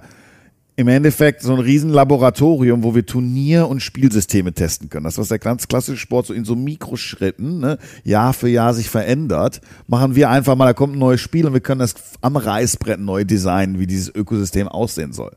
im 0.78 0.86
Endeffekt 0.86 1.42
so 1.42 1.52
ein 1.52 1.58
Riesenlaboratorium, 1.58 2.84
wo 2.84 2.94
wir 2.94 3.04
Turnier- 3.04 3.66
und 3.66 3.80
Spielsysteme 3.80 4.52
testen 4.52 4.88
können. 4.88 5.02
Das, 5.02 5.18
was 5.18 5.26
der 5.26 5.40
ganz 5.40 5.66
klassische 5.66 5.98
Sport 5.98 6.26
so 6.26 6.32
in 6.32 6.44
so 6.44 6.54
Mikroschritten 6.54 7.58
ne, 7.58 7.78
Jahr 8.04 8.32
für 8.32 8.48
Jahr 8.48 8.72
sich 8.74 8.88
verändert, 8.88 9.60
machen 9.88 10.14
wir 10.14 10.30
einfach 10.30 10.54
mal, 10.54 10.66
da 10.66 10.74
kommt 10.74 10.94
ein 10.94 11.00
neues 11.00 11.20
Spiel 11.20 11.46
und 11.46 11.52
wir 11.52 11.60
können 11.60 11.80
das 11.80 11.96
am 12.20 12.36
Reißbrett 12.36 13.00
neu 13.00 13.24
designen, 13.24 13.80
wie 13.80 13.88
dieses 13.88 14.14
Ökosystem 14.14 14.68
aussehen 14.68 15.12
soll. 15.12 15.32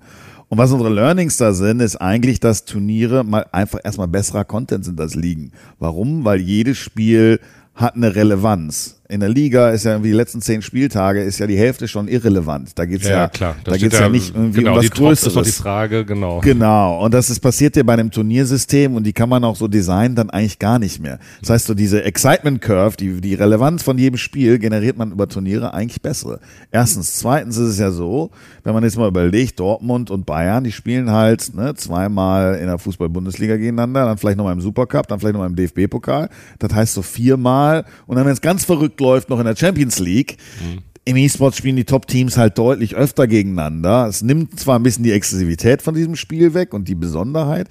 Und 0.48 0.60
was 0.60 0.71
unsere 0.71 0.93
Learnings 0.93 1.38
da 1.38 1.53
sind, 1.53 1.79
ist 1.79 1.95
eigentlich, 1.95 2.39
dass 2.39 2.65
Turniere 2.65 3.24
mal 3.24 3.48
einfach 3.51 3.79
erstmal 3.83 4.10
besserer 4.10 4.45
Content 4.45 4.86
sind 4.86 5.01
als 5.01 5.15
Ligen. 5.15 5.53
Warum? 5.79 6.24
Weil 6.24 6.39
jedes 6.39 6.77
Spiel 6.77 7.39
hat 7.74 7.95
eine 7.95 8.13
Relevanz 8.13 9.00
in 9.12 9.20
der 9.20 9.30
Liga 9.30 9.72
ist 9.72 9.84
ja 9.84 9.91
irgendwie 9.91 10.10
die 10.10 10.15
letzten 10.15 10.41
zehn 10.41 10.62
Spieltage 10.62 11.22
ist 11.22 11.38
ja 11.38 11.46
die 11.46 11.58
Hälfte 11.58 11.88
schon 11.89 12.08
irrelevant. 12.08 12.72
Da 12.80 12.86
geht's 12.86 13.06
ja, 13.06 13.12
ja 13.12 13.27
klar. 13.27 13.56
da 13.65 13.75
geht's 13.75 13.96
ja, 13.96 14.06
ja 14.06 14.10
nicht 14.10 14.34
irgendwie 14.34 14.60
genau, 14.60 14.72
um 14.72 14.77
was 14.77 14.86
die 14.86 14.89
Größeres. 14.89 15.34
Das 15.34 15.48
ist 15.48 15.58
die 15.58 15.62
Frage, 15.63 16.06
genau. 16.06 16.39
Genau. 16.39 17.03
Und 17.03 17.13
das 17.13 17.30
ist 17.30 17.41
passiert 17.41 17.75
ja 17.75 17.84
bei 17.84 17.94
einem 17.94 18.10
Turniersystem 18.10 18.96
und 18.96 19.03
die 19.03 19.12
kann 19.12 19.27
man 19.27 19.44
auch 19.44 19.58
so 19.58 19.68
designen 19.68 20.15
dann 20.15 20.30
eigentlich 20.30 20.60
gar 20.60 20.80
nicht 20.80 21.01
mehr. 21.01 21.20
Das 21.41 21.50
heißt 21.50 21.65
so 21.68 21.74
diese 21.74 22.03
Excitement 22.03 22.62
Curve, 22.62 22.96
die, 22.96 23.20
die 23.20 23.34
Relevanz 23.34 23.84
von 23.84 23.98
jedem 23.98 24.18
Spiel 24.18 24.60
generiert 24.60 24.98
man 24.98 25.12
über 25.12 25.27
Turniere 25.27 25.74
eigentlich 25.74 26.01
bessere. 26.01 26.39
Erstens. 26.72 27.18
Zweitens 27.18 27.58
ist 27.58 27.70
es 27.70 27.80
ja 27.80 27.91
so, 27.91 28.32
wenn 28.63 28.74
man 28.74 28.84
jetzt 28.84 28.98
mal 28.98 29.10
überlegt, 29.10 29.60
Dortmund 29.60 30.10
und 30.10 30.25
Bayern, 30.25 30.63
die 30.63 30.72
spielen 30.72 31.12
halt 31.12 31.53
ne, 31.53 31.75
zweimal 31.75 32.56
in 32.56 32.68
der 32.68 32.77
Fußball-Bundesliga 32.77 33.58
gegeneinander, 33.58 34.06
dann 34.06 34.18
vielleicht 34.18 34.38
nochmal 34.38 34.53
im 34.53 34.62
Supercup, 34.62 35.08
dann 35.08 35.20
vielleicht 35.20 35.34
nochmal 35.34 35.50
im 35.50 35.56
DFB-Pokal. 35.58 36.30
Das 36.60 36.74
heißt 36.74 36.94
so 36.94 37.01
viermal 37.01 37.84
und 38.08 38.15
dann, 38.15 38.25
wenn 38.25 38.32
es 38.34 38.41
ganz 38.41 38.63
verrückt 38.63 39.00
läuft, 39.01 39.29
noch 39.29 39.39
in 39.39 39.46
der 39.46 39.55
Champions 39.55 40.00
League. 40.00 40.38
Mhm. 40.62 40.79
Im 41.03 41.17
E-Sport 41.17 41.55
spielen 41.55 41.75
die 41.75 41.84
Top-Teams 41.84 42.38
halt 42.38 42.58
deutlich 42.58 42.96
öfter 42.96 43.27
gegeneinander. 43.27 44.08
Es 44.08 44.22
nimmt 44.22 44.60
zwar 44.60 44.77
ein 44.77 44.84
bisschen 44.84 45.03
die 45.03 45.12
Exklusivität 45.12 45.81
von 45.81 45.96
diesem 45.96 46.15
Spiel 46.15 46.53
weg 46.53 46.74
und 46.74 46.88
die 46.88 46.96
Besonderheit, 46.96 47.67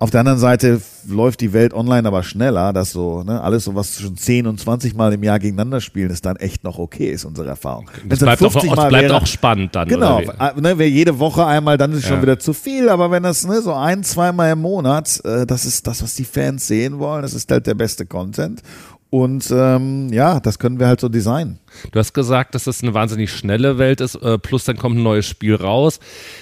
Auf 0.00 0.10
der 0.10 0.20
anderen 0.20 0.38
Seite 0.38 0.80
läuft 1.08 1.40
die 1.40 1.52
Welt 1.52 1.74
online 1.74 2.06
aber 2.06 2.22
schneller, 2.22 2.72
dass 2.72 2.92
so, 2.92 3.24
ne, 3.24 3.40
alles 3.42 3.64
so, 3.64 3.74
was 3.74 4.00
schon 4.00 4.16
10 4.16 4.46
und 4.46 4.60
20 4.60 4.94
Mal 4.94 5.12
im 5.12 5.24
Jahr 5.24 5.40
gegeneinander 5.40 5.80
spielen, 5.80 6.10
ist 6.10 6.24
dann 6.24 6.36
echt 6.36 6.62
noch 6.62 6.78
okay, 6.78 7.10
ist 7.10 7.24
unsere 7.24 7.48
Erfahrung. 7.48 7.90
Das 8.08 8.20
bleibt, 8.20 8.40
auch, 8.44 8.54
Mal 8.54 8.88
bleibt 8.90 9.08
wäre, 9.08 9.16
auch 9.16 9.26
spannend 9.26 9.74
dann. 9.74 9.88
Genau, 9.88 10.20
ne, 10.20 10.78
wäre 10.78 10.88
jede 10.88 11.18
Woche 11.18 11.44
einmal, 11.44 11.78
dann 11.78 11.90
ist 11.90 11.98
es 11.98 12.04
ja. 12.04 12.10
schon 12.10 12.22
wieder 12.22 12.38
zu 12.38 12.52
viel, 12.52 12.88
aber 12.88 13.10
wenn 13.10 13.24
das 13.24 13.44
ne, 13.44 13.60
so 13.60 13.74
ein, 13.74 14.04
zweimal 14.04 14.52
im 14.52 14.60
Monat, 14.60 15.20
äh, 15.24 15.46
das 15.46 15.64
ist 15.64 15.84
das, 15.88 16.00
was 16.00 16.14
die 16.14 16.24
Fans 16.24 16.68
sehen 16.68 17.00
wollen, 17.00 17.22
das 17.22 17.34
ist 17.34 17.50
halt 17.50 17.66
der 17.66 17.74
beste 17.74 18.06
Content. 18.06 18.62
Und 19.10 19.50
ähm, 19.50 20.12
ja, 20.12 20.38
das 20.38 20.58
können 20.58 20.78
wir 20.78 20.86
halt 20.86 21.00
so 21.00 21.08
designen. 21.08 21.58
Du 21.92 21.98
hast 21.98 22.12
gesagt, 22.12 22.54
dass 22.54 22.64
das 22.64 22.82
eine 22.82 22.92
wahnsinnig 22.92 23.32
schnelle 23.32 23.78
Welt 23.78 24.02
ist, 24.02 24.16
äh, 24.16 24.38
plus 24.38 24.64
dann 24.64 24.76
kommt 24.76 24.96
ein 24.96 25.02
neues 25.02 25.24
Spiel 25.26 25.54
raus. 25.54 25.98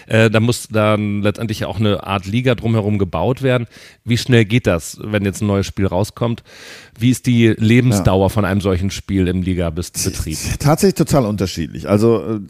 Äh, 0.08 0.30
da 0.30 0.40
muss 0.40 0.66
dann 0.68 1.22
letztendlich 1.22 1.64
auch 1.64 1.78
eine 1.78 2.04
Art 2.04 2.26
Liga 2.26 2.56
drumherum 2.56 2.98
gebaut 2.98 3.42
werden. 3.42 3.68
Wie 4.04 4.18
schnell 4.18 4.44
geht 4.44 4.66
das, 4.66 4.98
wenn 5.00 5.24
jetzt 5.24 5.42
ein 5.42 5.46
neues 5.46 5.66
Spiel 5.66 5.86
rauskommt? 5.86 6.42
Wie 6.98 7.10
ist 7.10 7.26
die 7.26 7.54
Lebensdauer 7.56 8.26
ja. 8.26 8.28
von 8.30 8.44
einem 8.44 8.60
solchen 8.60 8.90
Spiel 8.90 9.28
im 9.28 9.42
Liga-Betrieb? 9.42 10.36
Tatsächlich 10.58 10.94
total 10.94 11.24
unterschiedlich. 11.24 11.88
Also 11.88 12.20
äh, 12.20 12.40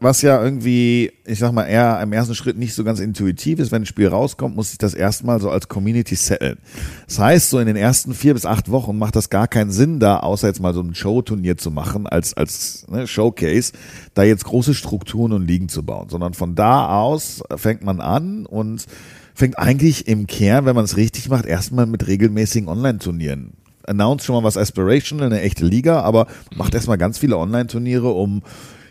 was 0.00 0.22
ja 0.22 0.42
irgendwie, 0.42 1.12
ich 1.24 1.38
sag 1.38 1.52
mal, 1.52 1.64
eher 1.64 2.00
im 2.02 2.12
ersten 2.12 2.34
Schritt 2.34 2.58
nicht 2.58 2.74
so 2.74 2.84
ganz 2.84 3.00
intuitiv 3.00 3.58
ist, 3.58 3.72
wenn 3.72 3.82
ein 3.82 3.86
Spiel 3.86 4.08
rauskommt, 4.08 4.56
muss 4.56 4.72
ich 4.72 4.78
das 4.78 4.94
erstmal 4.94 5.40
so 5.40 5.50
als 5.50 5.68
Community 5.68 6.14
setteln. 6.14 6.58
Das 7.06 7.18
heißt, 7.18 7.50
so 7.50 7.58
in 7.58 7.66
den 7.66 7.76
ersten 7.76 8.14
vier 8.14 8.34
bis 8.34 8.46
acht 8.46 8.70
Wochen 8.70 8.98
macht 8.98 9.16
das 9.16 9.30
gar 9.30 9.48
keinen 9.48 9.70
Sinn, 9.70 10.00
da 10.00 10.18
außer 10.18 10.48
jetzt 10.48 10.60
mal 10.60 10.74
so 10.74 10.80
ein 10.80 10.94
Showturnier 10.94 11.56
zu 11.56 11.70
machen, 11.70 12.06
als, 12.06 12.34
als 12.34 12.86
ne, 12.88 13.06
Showcase, 13.06 13.72
da 14.14 14.22
jetzt 14.22 14.44
große 14.44 14.74
Strukturen 14.74 15.32
und 15.32 15.46
Ligen 15.46 15.68
zu 15.68 15.82
bauen, 15.82 16.08
sondern 16.08 16.34
von 16.34 16.54
da 16.54 17.00
aus 17.00 17.42
fängt 17.56 17.82
man 17.82 18.00
an 18.00 18.46
und 18.46 18.86
fängt 19.34 19.58
eigentlich 19.58 20.08
im 20.08 20.26
Kern, 20.26 20.66
wenn 20.66 20.74
man 20.74 20.84
es 20.84 20.96
richtig 20.96 21.28
macht, 21.28 21.46
erstmal 21.46 21.86
mit 21.86 22.06
regelmäßigen 22.06 22.68
Online-Turnieren 22.68 23.52
announce 23.88 24.26
schon 24.26 24.36
mal 24.36 24.44
was 24.44 24.56
Aspirational, 24.56 25.26
eine 25.26 25.40
echte 25.40 25.64
Liga, 25.64 26.00
aber 26.02 26.26
macht 26.54 26.74
erstmal 26.74 26.98
ganz 26.98 27.18
viele 27.18 27.38
Online-Turniere, 27.38 28.10
um 28.10 28.42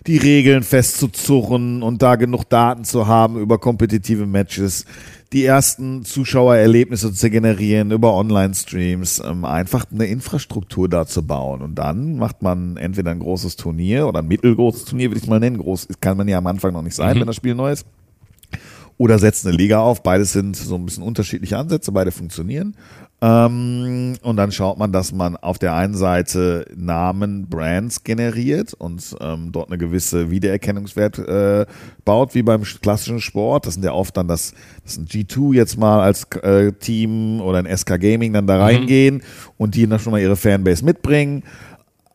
die 0.07 0.17
Regeln 0.17 0.63
festzuzurren 0.63 1.83
und 1.83 2.01
da 2.01 2.15
genug 2.15 2.45
Daten 2.45 2.85
zu 2.85 3.07
haben 3.07 3.37
über 3.39 3.57
kompetitive 3.59 4.25
Matches, 4.25 4.85
die 5.33 5.43
ersten 5.43 6.05
Zuschauererlebnisse 6.05 7.11
zu 7.11 7.29
generieren 7.29 7.91
über 7.91 8.13
Online-Streams, 8.13 9.21
ähm, 9.25 9.43
einfach 9.43 9.85
eine 9.91 10.05
Infrastruktur 10.05 10.87
da 10.87 11.05
zu 11.05 11.27
bauen. 11.27 11.61
Und 11.61 11.75
dann 11.75 12.17
macht 12.17 12.41
man 12.41 12.77
entweder 12.77 13.11
ein 13.11 13.19
großes 13.19 13.57
Turnier 13.57 14.07
oder 14.07 14.19
ein 14.19 14.27
mittelgroßes 14.27 14.85
Turnier, 14.85 15.09
würde 15.09 15.19
ich 15.19 15.27
mal 15.27 15.41
nennen. 15.41 15.57
Groß 15.57 15.89
kann 15.99 16.15
man 16.15 16.29
ja 16.29 16.37
am 16.37 16.47
Anfang 16.47 16.71
noch 16.71 16.81
nicht 16.81 16.95
sein, 16.95 17.17
mhm. 17.17 17.21
wenn 17.21 17.27
das 17.27 17.35
Spiel 17.35 17.55
neu 17.55 17.73
ist. 17.73 17.85
Oder 18.97 19.19
setzt 19.19 19.45
eine 19.45 19.55
Liga 19.55 19.79
auf. 19.79 20.01
Beides 20.01 20.33
sind 20.33 20.55
so 20.55 20.75
ein 20.75 20.85
bisschen 20.85 21.03
unterschiedliche 21.03 21.57
Ansätze, 21.57 21.91
beide 21.91 22.11
funktionieren. 22.11 22.75
Ähm, 23.19 24.15
und 24.21 24.37
dann 24.37 24.51
schaut 24.51 24.77
man, 24.77 24.91
dass 24.91 25.11
man 25.11 25.37
auf 25.37 25.57
der 25.57 25.73
einen 25.73 25.95
Seite 25.95 26.65
Namen, 26.75 27.47
Brands 27.49 28.03
generiert 28.03 28.75
und 28.75 29.15
ähm, 29.19 29.51
dort 29.51 29.69
eine 29.69 29.79
gewisse 29.79 30.29
Wiedererkennungswert 30.29 31.17
äh, 31.19 31.65
baut, 32.05 32.35
wie 32.35 32.43
beim 32.43 32.61
klassischen 32.61 33.19
Sport. 33.19 33.65
Das 33.65 33.73
sind 33.73 33.83
ja 33.83 33.93
oft 33.93 34.15
dann 34.17 34.27
das, 34.27 34.53
das 34.83 34.97
ein 34.97 35.07
G2 35.07 35.55
jetzt 35.55 35.79
mal 35.79 36.01
als 36.01 36.25
äh, 36.43 36.71
Team 36.73 37.41
oder 37.41 37.57
ein 37.57 37.77
SK 37.77 37.99
Gaming 37.99 38.33
dann 38.33 38.45
da 38.45 38.57
mhm. 38.57 38.61
reingehen 38.61 39.15
mhm. 39.15 39.21
und 39.57 39.73
die 39.73 39.87
dann 39.87 39.99
schon 39.99 40.11
mal 40.11 40.21
ihre 40.21 40.35
Fanbase 40.35 40.85
mitbringen 40.85 41.43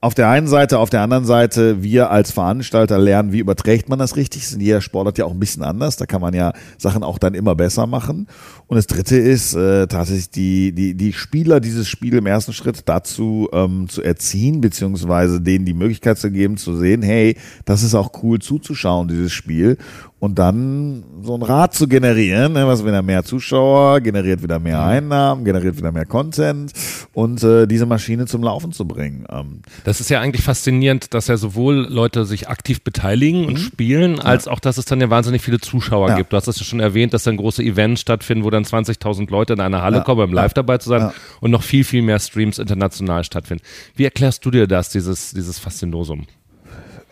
auf 0.03 0.15
der 0.15 0.29
einen 0.29 0.49
Seite, 0.49 0.81
auf 0.81 0.91
der 0.91 1.01
anderen 1.01 1.25
Seite, 1.25 1.85
wir 1.85 2.11
als 2.11 2.33
Veranstalter 2.33 2.99
lernen, 2.99 3.31
wie 3.31 3.39
überträgt 3.39 3.89
man 3.89 4.01
das 4.01 4.17
richtig. 4.17 4.51
Jeder 4.51 4.81
Sportart 4.81 5.17
ja 5.17 5.25
auch 5.25 5.31
ein 5.31 5.39
bisschen 5.39 5.63
anders. 5.63 5.97
Da 5.97 6.07
kann 6.07 6.21
man 6.21 6.35
ja 6.35 6.53
Sachen 6.77 7.05
auch 7.05 7.19
dann 7.19 7.35
immer 7.35 7.55
besser 7.55 7.87
machen. 7.87 8.27
Und 8.67 8.77
das 8.77 8.89
dritte 8.89 9.17
ist 9.17 9.55
äh, 9.55 9.87
tatsächlich 9.87 10.31
die, 10.31 10.73
die, 10.73 10.97
die 10.97 11.13
Spieler 11.13 11.61
dieses 11.61 11.89
Spiel 11.89 12.15
im 12.15 12.27
ersten 12.27 12.53
Schritt 12.53 12.89
dazu 12.89 13.49
ähm, 13.53 13.89
zu 13.89 14.03
erziehen, 14.03 14.61
beziehungsweise 14.61 15.41
denen 15.41 15.67
die 15.67 15.73
Möglichkeit 15.73 16.19
zu 16.19 16.33
geben, 16.33 16.57
zu 16.57 16.77
sehen, 16.77 17.03
hey, 17.03 17.37
das 17.65 17.85
ist 17.85 17.95
auch 17.95 18.11
cool 18.25 18.41
zuzuschauen, 18.41 19.07
dieses 19.07 19.33
Spiel 19.33 19.79
und 20.23 20.39
dann 20.39 21.03
so 21.23 21.35
ein 21.35 21.43
Rad 21.43 21.75
zu 21.75 21.89
generieren, 21.89 22.53
ne, 22.53 22.65
was 22.69 22.85
wieder 22.85 23.03
mehr 23.03 23.25
Zuschauer, 23.25 24.01
generiert 24.01 24.41
wieder 24.41 24.61
mehr. 24.61 24.81
Einnahmen, 24.81 25.45
generiert 25.45 25.77
wieder 25.77 25.91
mehr 25.91 26.07
Content 26.07 26.73
und 27.13 27.43
äh, 27.43 27.67
diese 27.67 27.87
Maschine 27.87 28.27
zum 28.27 28.45
Laufen 28.45 28.71
zu 28.71 28.87
bringen. 28.87 29.27
Ähm. 29.29 29.63
Das 29.83 29.99
ist 29.99 30.11
ja 30.11 30.21
eigentlich 30.21 30.45
faszinierend, 30.45 31.13
dass 31.13 31.27
ja 31.27 31.37
sowohl 31.37 31.89
Leute 31.91 32.25
sich 32.25 32.49
aktiv 32.49 32.83
beteiligen 32.83 33.47
und 33.47 33.55
mhm. 33.55 33.59
spielen, 33.59 34.21
als 34.21 34.45
ja. 34.45 34.53
auch, 34.53 34.61
dass 34.61 34.79
es 34.79 34.85
dann 34.85 35.01
ja 35.01 35.11
wahnsinnig 35.11 35.43
viele 35.43 35.59
Zuschauer 35.59 36.11
ja. 36.11 36.17
gibt. 36.19 36.33
Du 36.33 36.37
hast 36.37 36.47
es 36.47 36.57
ja 36.61 36.65
schon 36.65 36.79
erwähnt, 36.79 37.13
dass 37.15 37.25
dann 37.25 37.37
große 37.37 37.65
Events 37.65 38.03
stattfinden, 38.03 38.45
wo 38.45 38.51
dann 38.51 38.63
20.000 38.63 39.29
Leute 39.29 39.55
in 39.55 39.61
einer 39.61 39.83
Halle 39.83 39.97
ja. 39.97 40.05
kommen, 40.05 40.23
um 40.23 40.33
live 40.33 40.55
dabei 40.55 40.79
zu 40.79 40.89
sein 40.89 41.11
und 41.41 41.51
noch 41.51 41.65
viel, 41.65 41.83
viel 41.83 42.03
mehr 42.03 42.21
Streams 42.21 42.61
international 42.61 43.25
stattfinden. 43.25 43.65
Wie 43.97 44.05
erklärst 44.05 44.47
du 44.47 44.53
dir 44.53 44.69
das, 44.69 44.91
dieses, 44.91 45.33
dieses 45.33 45.59
Faszinosum? 45.59 46.29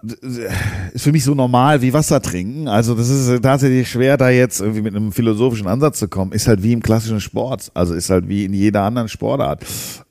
Ist 0.02 1.02
für 1.02 1.12
mich 1.12 1.24
so 1.24 1.34
normal 1.34 1.82
wie 1.82 1.92
Wasser 1.92 2.20
trinken. 2.22 2.68
Also 2.68 2.94
das 2.94 3.08
ist 3.08 3.42
tatsächlich 3.42 3.88
schwer, 3.90 4.16
da 4.16 4.30
jetzt 4.30 4.60
irgendwie 4.60 4.82
mit 4.82 4.94
einem 4.94 5.12
philosophischen 5.12 5.66
Ansatz 5.66 5.98
zu 5.98 6.08
kommen. 6.08 6.32
Ist 6.32 6.48
halt 6.48 6.62
wie 6.62 6.72
im 6.72 6.82
klassischen 6.82 7.20
Sport. 7.20 7.70
Also 7.74 7.94
ist 7.94 8.10
halt 8.10 8.28
wie 8.28 8.44
in 8.44 8.54
jeder 8.54 8.82
anderen 8.82 9.08
Sportart. 9.08 9.64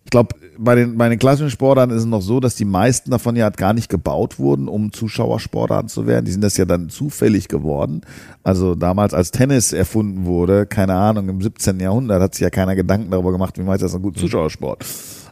Ich 0.05 0.11
glaube, 0.11 0.35
bei 0.57 0.75
den, 0.75 0.97
bei 0.97 1.07
den 1.07 1.19
klassischen 1.19 1.51
Sportarten 1.51 1.93
ist 1.93 1.99
es 1.99 2.05
noch 2.05 2.21
so, 2.21 2.39
dass 2.39 2.55
die 2.55 2.65
meisten 2.65 3.11
davon 3.11 3.35
ja 3.35 3.49
gar 3.49 3.73
nicht 3.73 3.89
gebaut 3.89 4.39
wurden, 4.39 4.67
um 4.67 4.91
Zuschauersportarten 4.91 5.87
zu 5.87 6.07
werden. 6.07 6.25
Die 6.25 6.31
sind 6.31 6.41
das 6.41 6.57
ja 6.57 6.65
dann 6.65 6.89
zufällig 6.89 7.47
geworden. 7.47 8.01
Also 8.43 8.75
damals, 8.75 9.13
als 9.13 9.31
Tennis 9.31 9.71
erfunden 9.71 10.25
wurde, 10.25 10.65
keine 10.65 10.95
Ahnung, 10.95 11.29
im 11.29 11.41
17. 11.41 11.79
Jahrhundert 11.79 12.21
hat 12.21 12.33
sich 12.33 12.41
ja 12.41 12.49
keiner 12.49 12.75
Gedanken 12.75 13.11
darüber 13.11 13.31
gemacht, 13.31 13.57
wie 13.57 13.61
man 13.61 13.77
das 13.77 13.93
ein 13.93 14.01
guter 14.01 14.19
Zuschauersport. 14.19 14.83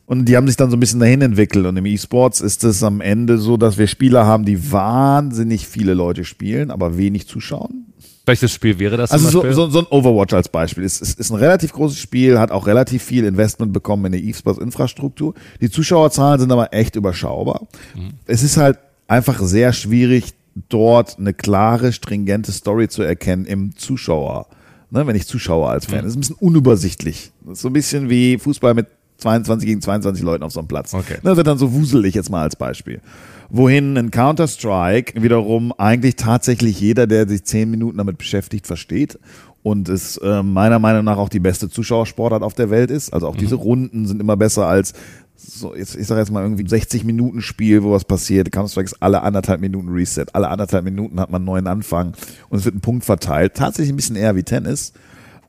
Und 0.07 0.23
die 0.25 0.37
haben 0.37 0.47
sich 0.47 0.55
dann 0.55 0.71
so 0.71 0.77
ein 0.77 0.79
bisschen 0.79 1.01
dahin 1.01 1.21
entwickelt. 1.21 1.65
Und 1.65 1.75
im 1.75 1.85
E-Sports 1.85 2.39
ist 2.39 2.63
es 2.63 2.81
am 2.81 3.01
Ende 3.01 3.37
so, 3.37 3.57
dass 3.57 3.77
wir 3.77 3.87
Spieler 3.87 4.25
haben, 4.25 4.45
die 4.45 4.71
wahnsinnig 4.71 5.67
viele 5.67 5.93
Leute 5.93 6.23
spielen, 6.23 6.71
aber 6.71 6.97
wenig 6.97 7.27
zuschauen. 7.27 7.87
Welches 8.25 8.53
Spiel 8.53 8.79
wäre 8.79 8.95
das? 8.95 9.11
Also 9.11 9.29
so, 9.29 9.51
so, 9.51 9.69
so, 9.69 9.79
ein 9.79 9.85
Overwatch 9.89 10.33
als 10.33 10.47
Beispiel. 10.47 10.85
Es 10.85 11.01
ist, 11.01 11.19
ist, 11.19 11.29
ein 11.29 11.35
relativ 11.35 11.73
großes 11.73 11.97
Spiel, 11.99 12.39
hat 12.39 12.51
auch 12.51 12.67
relativ 12.67 13.03
viel 13.03 13.25
Investment 13.25 13.73
bekommen 13.73 14.05
in 14.05 14.11
die 14.13 14.29
E-Sports-Infrastruktur. 14.29 15.33
Die 15.59 15.69
Zuschauerzahlen 15.69 16.39
sind 16.39 16.51
aber 16.53 16.73
echt 16.73 16.95
überschaubar. 16.95 17.67
Mhm. 17.93 18.11
Es 18.25 18.43
ist 18.43 18.55
halt 18.55 18.79
einfach 19.09 19.39
sehr 19.41 19.73
schwierig, 19.73 20.33
dort 20.69 21.19
eine 21.19 21.33
klare, 21.33 21.91
stringente 21.91 22.53
Story 22.53 22.87
zu 22.87 23.01
erkennen 23.03 23.45
im 23.45 23.75
Zuschauer. 23.75 24.47
Ne, 24.89 25.05
wenn 25.05 25.17
ich 25.17 25.27
Zuschauer 25.27 25.69
als 25.69 25.85
Fan. 25.85 25.99
Mhm. 25.99 26.03
Das 26.03 26.11
ist 26.11 26.17
ein 26.17 26.21
bisschen 26.21 26.35
unübersichtlich. 26.37 27.31
Das 27.41 27.57
ist 27.57 27.61
so 27.61 27.67
ein 27.67 27.73
bisschen 27.73 28.09
wie 28.09 28.37
Fußball 28.37 28.73
mit 28.73 28.87
22 29.17 29.67
gegen 29.67 29.81
22 29.81 30.23
Leuten 30.23 30.43
auf 30.43 30.51
so 30.51 30.59
einem 30.59 30.67
Platz. 30.67 30.93
Okay. 30.93 31.17
Das 31.23 31.37
wird 31.37 31.47
dann 31.47 31.57
so 31.57 31.73
wuselig 31.73 32.15
jetzt 32.15 32.29
mal 32.29 32.43
als 32.43 32.55
Beispiel. 32.55 33.01
Wohin 33.49 33.97
ein 33.97 34.11
Counter-Strike 34.11 35.21
wiederum 35.21 35.71
eigentlich 35.77 36.17
tatsächlich 36.17 36.79
jeder, 36.79 37.07
der 37.07 37.27
sich 37.27 37.45
zehn 37.45 37.71
Minuten 37.71 37.97
damit 37.97 38.17
beschäftigt, 38.17 38.67
versteht 38.67 39.17
und 39.63 39.89
es 39.89 40.17
äh, 40.17 40.43
meiner 40.43 40.79
Meinung 40.79 41.05
nach 41.05 41.17
auch 41.17 41.29
die 41.29 41.39
beste 41.39 41.69
Zuschauersportart 41.69 42.43
auf 42.43 42.53
der 42.53 42.69
Welt 42.69 42.91
ist. 42.91 43.13
Also 43.13 43.27
auch 43.27 43.35
mhm. 43.35 43.39
diese 43.39 43.55
Runden 43.55 44.05
sind 44.05 44.21
immer 44.21 44.37
besser 44.37 44.67
als 44.67 44.93
so, 45.35 45.75
jetzt, 45.75 45.95
ich 45.95 46.07
sag 46.07 46.17
jetzt 46.17 46.31
mal 46.31 46.43
irgendwie 46.43 46.67
60 46.67 47.03
Minuten 47.03 47.41
Spiel, 47.41 47.83
wo 47.83 47.91
was 47.91 48.05
passiert. 48.05 48.51
Counter-Strike 48.51 48.85
ist 48.85 49.01
alle 49.01 49.21
anderthalb 49.21 49.61
Minuten 49.61 49.89
Reset. 49.89 50.25
Alle 50.33 50.49
anderthalb 50.49 50.83
Minuten 50.83 51.19
hat 51.19 51.29
man 51.29 51.41
einen 51.41 51.45
neuen 51.45 51.67
Anfang 51.67 52.13
und 52.49 52.57
es 52.57 52.65
wird 52.65 52.75
ein 52.75 52.81
Punkt 52.81 53.05
verteilt. 53.05 53.53
Tatsächlich 53.55 53.93
ein 53.93 53.97
bisschen 53.97 54.15
eher 54.15 54.35
wie 54.35 54.43
Tennis. 54.43 54.93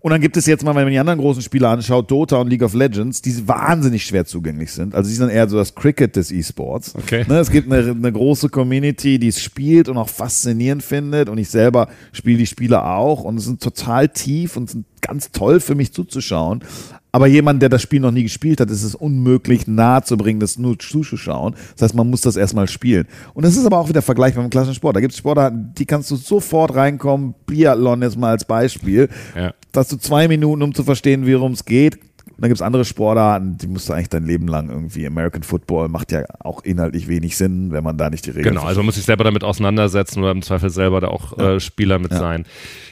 Und 0.01 0.13
dann 0.13 0.21
gibt 0.21 0.37
es 0.37 0.47
jetzt 0.47 0.65
mal, 0.65 0.75
wenn 0.75 0.85
man 0.85 0.93
die 0.93 0.99
anderen 0.99 1.19
großen 1.19 1.43
Spiele 1.43 1.69
anschaut, 1.69 2.11
Dota 2.11 2.37
und 2.37 2.49
League 2.49 2.63
of 2.63 2.75
Legends, 2.75 3.21
die 3.21 3.49
wahnsinnig 3.49 4.05
schwer 4.05 4.25
zugänglich 4.25 4.71
sind. 4.71 4.95
Also 4.95 5.11
die 5.11 5.17
sind 5.17 5.31
eher 5.31 5.49
so 5.49 5.57
das 5.57 5.75
Cricket 5.75 6.15
des 6.15 6.31
E-Sports. 6.31 6.95
Okay. 6.95 7.25
Ne, 7.29 7.39
es 7.39 7.51
gibt 7.51 7.71
eine, 7.71 7.91
eine 7.91 8.13
große 8.13 8.49
Community, 8.49 9.19
die 9.19 9.29
es 9.29 9.43
spielt 9.43 9.89
und 9.89 9.97
auch 9.97 10.09
faszinierend 10.09 10.83
findet. 10.83 11.29
Und 11.29 11.39
ich 11.39 11.49
selber 11.49 11.89
spiele 12.13 12.39
die 12.39 12.47
Spiele 12.47 12.85
auch 12.85 13.25
und 13.25 13.39
sind 13.41 13.61
total 13.61 14.09
tief 14.09 14.57
und 14.57 14.71
sind 14.71 14.87
ganz 15.01 15.31
toll 15.31 15.61
für 15.61 15.75
mich 15.75 15.93
zuzuschauen. 15.93 16.63
Aber 17.11 17.27
jemand, 17.27 17.63
der 17.63 17.69
das 17.69 17.83
Spiel 17.83 18.01
noch 18.01 18.11
nie 18.11 18.23
gespielt 18.23 18.61
hat, 18.61 18.71
ist 18.71 18.83
es 18.83 18.95
unmöglich 18.95 19.67
nahe 19.67 20.03
zu 20.03 20.17
bringen, 20.17 20.41
das 20.41 20.59
nur 20.59 20.79
zuzuschauen. 20.79 21.55
Das 21.75 21.83
heißt, 21.83 21.95
man 21.95 22.09
muss 22.11 22.21
das 22.21 22.37
erstmal 22.37 22.69
spielen. 22.69 23.07
Und 23.33 23.45
das 23.45 23.57
ist 23.57 23.65
aber 23.65 23.79
auch 23.79 23.89
wieder 23.89 24.03
vergleichbar 24.03 24.43
mit 24.43 24.51
dem 24.51 24.53
klassischen 24.53 24.75
Sport. 24.75 24.97
Da 24.97 25.01
gibt 25.01 25.13
es 25.13 25.19
Sportarten, 25.19 25.73
die 25.79 25.87
kannst 25.87 26.11
du 26.11 26.17
sofort 26.17 26.75
reinkommen. 26.75 27.35
Biathlon 27.47 28.03
jetzt 28.03 28.19
mal 28.19 28.31
als 28.31 28.45
Beispiel. 28.45 29.09
Ja. 29.35 29.55
Dass 29.73 29.89
du 29.89 29.97
zwei 29.97 30.29
Minuten, 30.29 30.63
um 30.63 30.75
zu 30.75 30.85
verstehen, 30.85 31.27
worum 31.27 31.53
es 31.53 31.65
geht, 31.65 31.99
und 32.39 32.43
dann 32.43 32.51
gibt 32.51 32.59
es 32.59 32.63
andere 32.63 32.85
Sportarten, 32.85 33.59
die 33.59 33.67
musst 33.67 33.89
du 33.89 33.95
eigentlich 33.95 34.11
dein 34.11 34.25
Leben 34.25 34.47
lang 34.47 34.69
irgendwie. 34.69 35.05
American 35.05 35.43
Football 35.43 35.89
macht 35.89 36.13
ja 36.13 36.23
auch 36.39 36.63
inhaltlich 36.63 37.09
wenig 37.09 37.37
Sinn, 37.37 37.73
wenn 37.73 37.83
man 37.83 37.99
da 37.99 38.11
nicht 38.11 38.27
die 38.27 38.31
Regeln 38.31 38.55
Genau, 38.55 38.65
also 38.65 38.79
man 38.79 38.87
muss 38.87 38.95
sich 38.95 39.07
selber 39.07 39.25
damit 39.25 39.43
auseinandersetzen 39.43 40.21
oder 40.23 40.31
im 40.31 40.43
Zweifel 40.43 40.71
selber 40.71 41.01
da 41.01 41.09
auch 41.09 41.37
ja. 41.37 41.55
äh, 41.55 41.61
Spieler 41.61 41.99
mit 41.99 42.13
ja. 42.13 42.19
sein. 42.19 42.45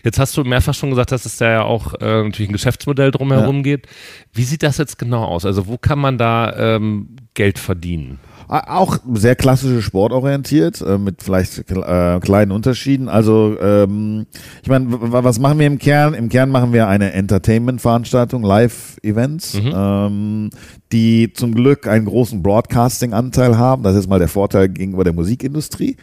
Jetzt 0.03 0.19
hast 0.19 0.37
du 0.37 0.43
mehrfach 0.43 0.75
schon 0.75 0.91
gesagt, 0.91 1.12
dass 1.12 1.26
es 1.26 1.37
da 1.37 1.49
ja 1.49 1.62
auch 1.62 1.95
äh, 1.95 2.25
natürlich 2.25 2.50
ein 2.50 2.55
Geschäftsmodell 2.55 3.12
drumherum 3.12 3.59
ja. 3.59 3.62
geht. 3.62 3.87
Wie 4.33 4.43
sieht 4.43 4.65
das 4.65 4.79
jetzt 4.79 4.99
genau 4.99 5.23
aus? 5.23 5.47
Also 5.47 5.69
wo 5.69 5.79
kann 5.79 6.00
man 6.00 6.19
da 6.19 6.75
ähm, 6.75 7.15
Geld 7.35 7.61
verdienen? 7.61 8.19
Auch 8.49 8.99
sehr 9.15 9.35
klassische 9.35 9.83
sportorientiert, 9.83 10.81
äh, 10.81 10.99
mit 10.99 11.23
vielleicht 11.23 11.71
äh, 11.71 12.21
kleinen 12.21 12.53
Unterschieden. 12.53 13.09
Also 13.09 13.57
ähm, 13.61 14.26
ich 14.62 14.69
meine, 14.69 14.87
was 14.91 15.38
machen 15.38 15.59
wir 15.59 15.67
im 15.67 15.79
Kern? 15.79 16.15
Im 16.15 16.29
Kern 16.29 16.50
machen 16.50 16.73
wir 16.73 16.87
eine 16.87 17.12
Entertainment-Veranstaltung, 17.12 18.43
Live-Events, 18.45 19.55
mhm. 19.55 19.73
ähm, 19.75 20.50
die 20.93 21.33
zum 21.33 21.55
Glück 21.55 21.88
einen 21.88 22.07
großen 22.07 22.43
Broadcasting-Anteil 22.43 23.59
haben. 23.59 23.83
Das 23.83 23.97
ist 23.97 24.09
mal 24.09 24.19
der 24.21 24.29
Vorteil 24.29 24.69
gegenüber 24.69 25.03
der 25.03 25.12
Musikindustrie. 25.12 25.97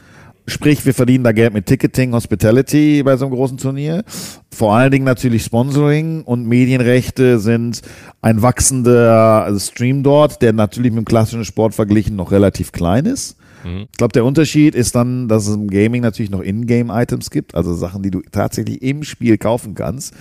Sprich, 0.45 0.85
wir 0.85 0.93
verdienen 0.93 1.23
da 1.23 1.31
Geld 1.31 1.53
mit 1.53 1.67
Ticketing, 1.67 2.13
Hospitality 2.13 3.01
bei 3.03 3.15
so 3.15 3.25
einem 3.25 3.35
großen 3.35 3.57
Turnier. 3.57 4.03
Vor 4.51 4.75
allen 4.75 4.91
Dingen 4.91 5.05
natürlich 5.05 5.43
Sponsoring 5.43 6.23
und 6.23 6.45
Medienrechte 6.45 7.39
sind 7.39 7.81
ein 8.21 8.41
wachsender 8.41 9.53
Stream 9.57 10.03
dort, 10.03 10.41
der 10.41 10.51
natürlich 10.51 10.91
mit 10.91 11.03
dem 11.03 11.05
klassischen 11.05 11.45
Sport 11.45 11.73
verglichen 11.73 12.17
noch 12.17 12.31
relativ 12.31 12.73
klein 12.73 13.05
ist. 13.05 13.37
Mhm. 13.63 13.87
Ich 13.91 13.97
glaube, 13.97 14.11
der 14.11 14.25
Unterschied 14.25 14.75
ist 14.75 14.95
dann, 14.95 15.29
dass 15.29 15.47
es 15.47 15.55
im 15.55 15.69
Gaming 15.69 16.01
natürlich 16.01 16.31
noch 16.31 16.41
In-Game-Items 16.41 17.29
gibt, 17.29 17.55
also 17.55 17.73
Sachen, 17.73 18.03
die 18.03 18.11
du 18.11 18.21
tatsächlich 18.31 18.81
im 18.81 19.03
Spiel 19.03 19.37
kaufen 19.37 19.75
kannst 19.75 20.13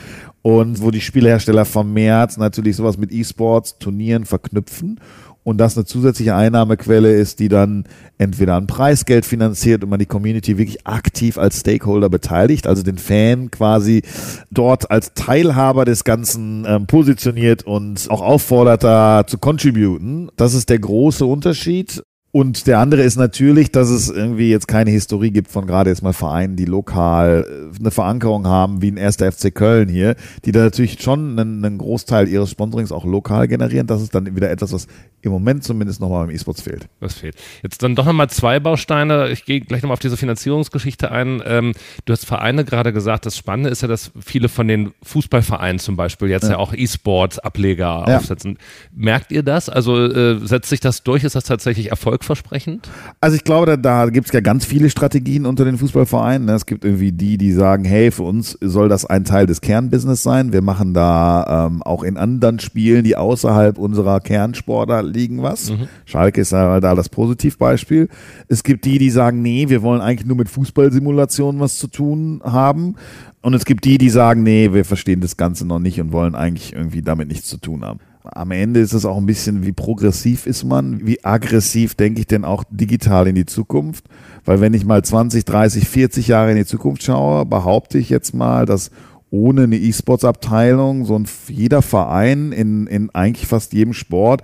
und 0.42 0.80
wo 0.80 0.92
die 0.92 1.00
Spielhersteller 1.00 1.64
vermehrt 1.64 2.38
natürlich 2.38 2.76
sowas 2.76 2.96
mit 2.96 3.12
E-Sports, 3.12 3.78
Turnieren 3.78 4.24
verknüpfen 4.24 5.00
und 5.44 5.58
das 5.58 5.76
eine 5.76 5.84
zusätzliche 5.84 6.34
Einnahmequelle 6.34 7.14
ist, 7.14 7.40
die 7.40 7.48
dann 7.48 7.84
entweder 8.18 8.54
an 8.54 8.66
Preisgeld 8.66 9.26
finanziert 9.26 9.82
und 9.82 9.90
man 9.90 9.98
die 9.98 10.06
Community 10.06 10.56
wirklich 10.58 10.86
aktiv 10.86 11.38
als 11.38 11.60
Stakeholder 11.60 12.08
beteiligt, 12.08 12.66
also 12.66 12.82
den 12.82 12.98
Fan 12.98 13.50
quasi 13.50 14.02
dort 14.50 14.90
als 14.90 15.14
Teilhaber 15.14 15.84
des 15.84 16.04
Ganzen 16.04 16.64
ähm, 16.66 16.86
positioniert 16.86 17.64
und 17.64 18.08
auch 18.10 18.20
auffordert, 18.20 18.84
da 18.84 19.24
zu 19.26 19.38
contributen. 19.38 20.30
Das 20.36 20.54
ist 20.54 20.68
der 20.68 20.78
große 20.78 21.26
Unterschied. 21.26 22.02
Und 22.34 22.66
der 22.66 22.78
andere 22.78 23.02
ist 23.02 23.16
natürlich, 23.16 23.72
dass 23.72 23.90
es 23.90 24.08
irgendwie 24.08 24.48
jetzt 24.48 24.66
keine 24.66 24.90
Historie 24.90 25.30
gibt 25.30 25.50
von 25.50 25.66
gerade 25.66 25.90
jetzt 25.90 26.02
mal 26.02 26.14
Vereinen, 26.14 26.56
die 26.56 26.64
lokal 26.64 27.46
äh, 27.46 27.78
eine 27.78 27.90
Verankerung 27.90 28.46
haben, 28.46 28.80
wie 28.80 28.90
ein 28.90 28.96
erster 28.96 29.30
FC 29.30 29.54
Köln 29.54 29.90
hier, 29.90 30.16
die 30.46 30.52
da 30.52 30.60
natürlich 30.60 31.02
schon 31.02 31.38
einen, 31.38 31.62
einen 31.62 31.76
Großteil 31.76 32.28
ihres 32.28 32.50
Sponsorings 32.50 32.90
auch 32.90 33.04
lokal 33.04 33.48
generieren. 33.48 33.86
Das 33.86 34.00
ist 34.00 34.14
dann 34.14 34.34
wieder 34.34 34.50
etwas, 34.50 34.72
was 34.72 34.86
im 35.20 35.30
Moment 35.30 35.62
zumindest 35.62 36.00
nochmal 36.00 36.26
beim 36.26 36.34
E-Sports 36.34 36.62
fehlt. 36.62 36.88
Was 37.00 37.14
fehlt. 37.14 37.36
Jetzt 37.62 37.82
dann 37.82 37.94
doch 37.94 38.06
nochmal 38.06 38.30
zwei 38.30 38.58
Bausteine. 38.60 39.28
Ich 39.28 39.44
gehe 39.44 39.60
gleich 39.60 39.82
nochmal 39.82 39.94
auf 39.94 40.00
diese 40.00 40.16
Finanzierungsgeschichte 40.16 41.12
ein. 41.12 41.42
Ähm, 41.44 41.74
du 42.06 42.14
hast 42.14 42.24
Vereine 42.24 42.64
gerade 42.64 42.94
gesagt. 42.94 43.26
Das 43.26 43.36
Spannende 43.36 43.68
ist 43.68 43.82
ja, 43.82 43.88
dass 43.88 44.10
viele 44.24 44.48
von 44.48 44.66
den 44.66 44.94
Fußballvereinen 45.02 45.78
zum 45.78 45.96
Beispiel 45.96 46.28
jetzt 46.28 46.44
ja, 46.44 46.52
ja 46.52 46.56
auch 46.56 46.72
E-Sports-Ableger 46.72 48.04
ja. 48.08 48.16
aufsetzen. 48.16 48.58
Merkt 48.90 49.32
ihr 49.32 49.42
das? 49.42 49.68
Also 49.68 50.02
äh, 50.02 50.38
setzt 50.44 50.70
sich 50.70 50.80
das 50.80 51.02
durch? 51.02 51.24
Ist 51.24 51.36
das 51.36 51.44
tatsächlich 51.44 51.92
erfolgversprechend? 52.22 52.88
Also 53.20 53.36
ich 53.36 53.44
glaube, 53.44 53.66
da, 53.66 53.76
da 53.76 54.10
gibt 54.10 54.28
es 54.28 54.32
ja 54.32 54.40
ganz 54.40 54.64
viele 54.64 54.90
Strategien 54.90 55.46
unter 55.46 55.64
den 55.64 55.78
Fußballvereinen. 55.78 56.46
Ne? 56.46 56.54
Es 56.54 56.66
gibt 56.66 56.84
irgendwie 56.84 57.12
die, 57.12 57.36
die 57.36 57.52
sagen, 57.52 57.84
hey, 57.84 58.10
für 58.10 58.22
uns 58.22 58.56
soll 58.60 58.88
das 58.88 59.04
ein 59.04 59.24
Teil 59.24 59.46
des 59.46 59.60
Kernbusiness 59.60 60.22
sein. 60.22 60.52
Wir 60.52 60.62
machen 60.62 60.94
da 60.94 61.66
ähm, 61.66 61.82
auch 61.82 62.02
in 62.02 62.16
anderen 62.16 62.60
Spielen, 62.60 63.04
die 63.04 63.16
außerhalb 63.16 63.78
unserer 63.78 64.20
Kernsportler 64.20 65.02
liegen 65.02 65.42
was. 65.42 65.70
Mhm. 65.70 65.88
Schalke 66.04 66.40
ist 66.40 66.52
ja 66.52 66.80
da 66.80 66.94
das 66.94 67.08
Positivbeispiel. 67.08 68.08
Es 68.48 68.62
gibt 68.62 68.84
die, 68.84 68.98
die 68.98 69.10
sagen, 69.10 69.42
nee, 69.42 69.68
wir 69.68 69.82
wollen 69.82 70.00
eigentlich 70.00 70.26
nur 70.26 70.36
mit 70.36 70.48
Fußballsimulationen 70.48 71.60
was 71.60 71.78
zu 71.78 71.88
tun 71.88 72.40
haben. 72.44 72.96
Und 73.40 73.54
es 73.54 73.64
gibt 73.64 73.84
die, 73.84 73.98
die 73.98 74.10
sagen, 74.10 74.44
nee, 74.44 74.72
wir 74.72 74.84
verstehen 74.84 75.20
das 75.20 75.36
Ganze 75.36 75.66
noch 75.66 75.80
nicht 75.80 76.00
und 76.00 76.12
wollen 76.12 76.36
eigentlich 76.36 76.74
irgendwie 76.74 77.02
damit 77.02 77.26
nichts 77.26 77.48
zu 77.48 77.56
tun 77.56 77.84
haben. 77.84 77.98
Am 78.34 78.50
Ende 78.50 78.80
ist 78.80 78.94
es 78.94 79.04
auch 79.04 79.18
ein 79.18 79.26
bisschen, 79.26 79.64
wie 79.64 79.72
progressiv 79.72 80.46
ist 80.46 80.64
man, 80.64 81.06
wie 81.06 81.22
aggressiv 81.22 81.94
denke 81.94 82.20
ich 82.20 82.26
denn 82.26 82.44
auch 82.44 82.64
digital 82.70 83.26
in 83.26 83.34
die 83.34 83.46
Zukunft. 83.46 84.06
Weil 84.44 84.60
wenn 84.60 84.74
ich 84.74 84.84
mal 84.84 85.04
20, 85.04 85.44
30, 85.44 85.86
40 85.86 86.28
Jahre 86.28 86.50
in 86.50 86.56
die 86.56 86.64
Zukunft 86.64 87.02
schaue, 87.02 87.44
behaupte 87.44 87.98
ich 87.98 88.08
jetzt 88.08 88.34
mal, 88.34 88.64
dass 88.64 88.90
ohne 89.30 89.64
eine 89.64 89.76
E-Sports-Abteilung 89.76 91.04
so 91.04 91.18
ein, 91.18 91.26
jeder 91.48 91.82
Verein 91.82 92.52
in, 92.52 92.86
in 92.86 93.10
eigentlich 93.14 93.46
fast 93.46 93.72
jedem 93.72 93.92
Sport 93.92 94.42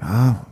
ja, 0.00 0.46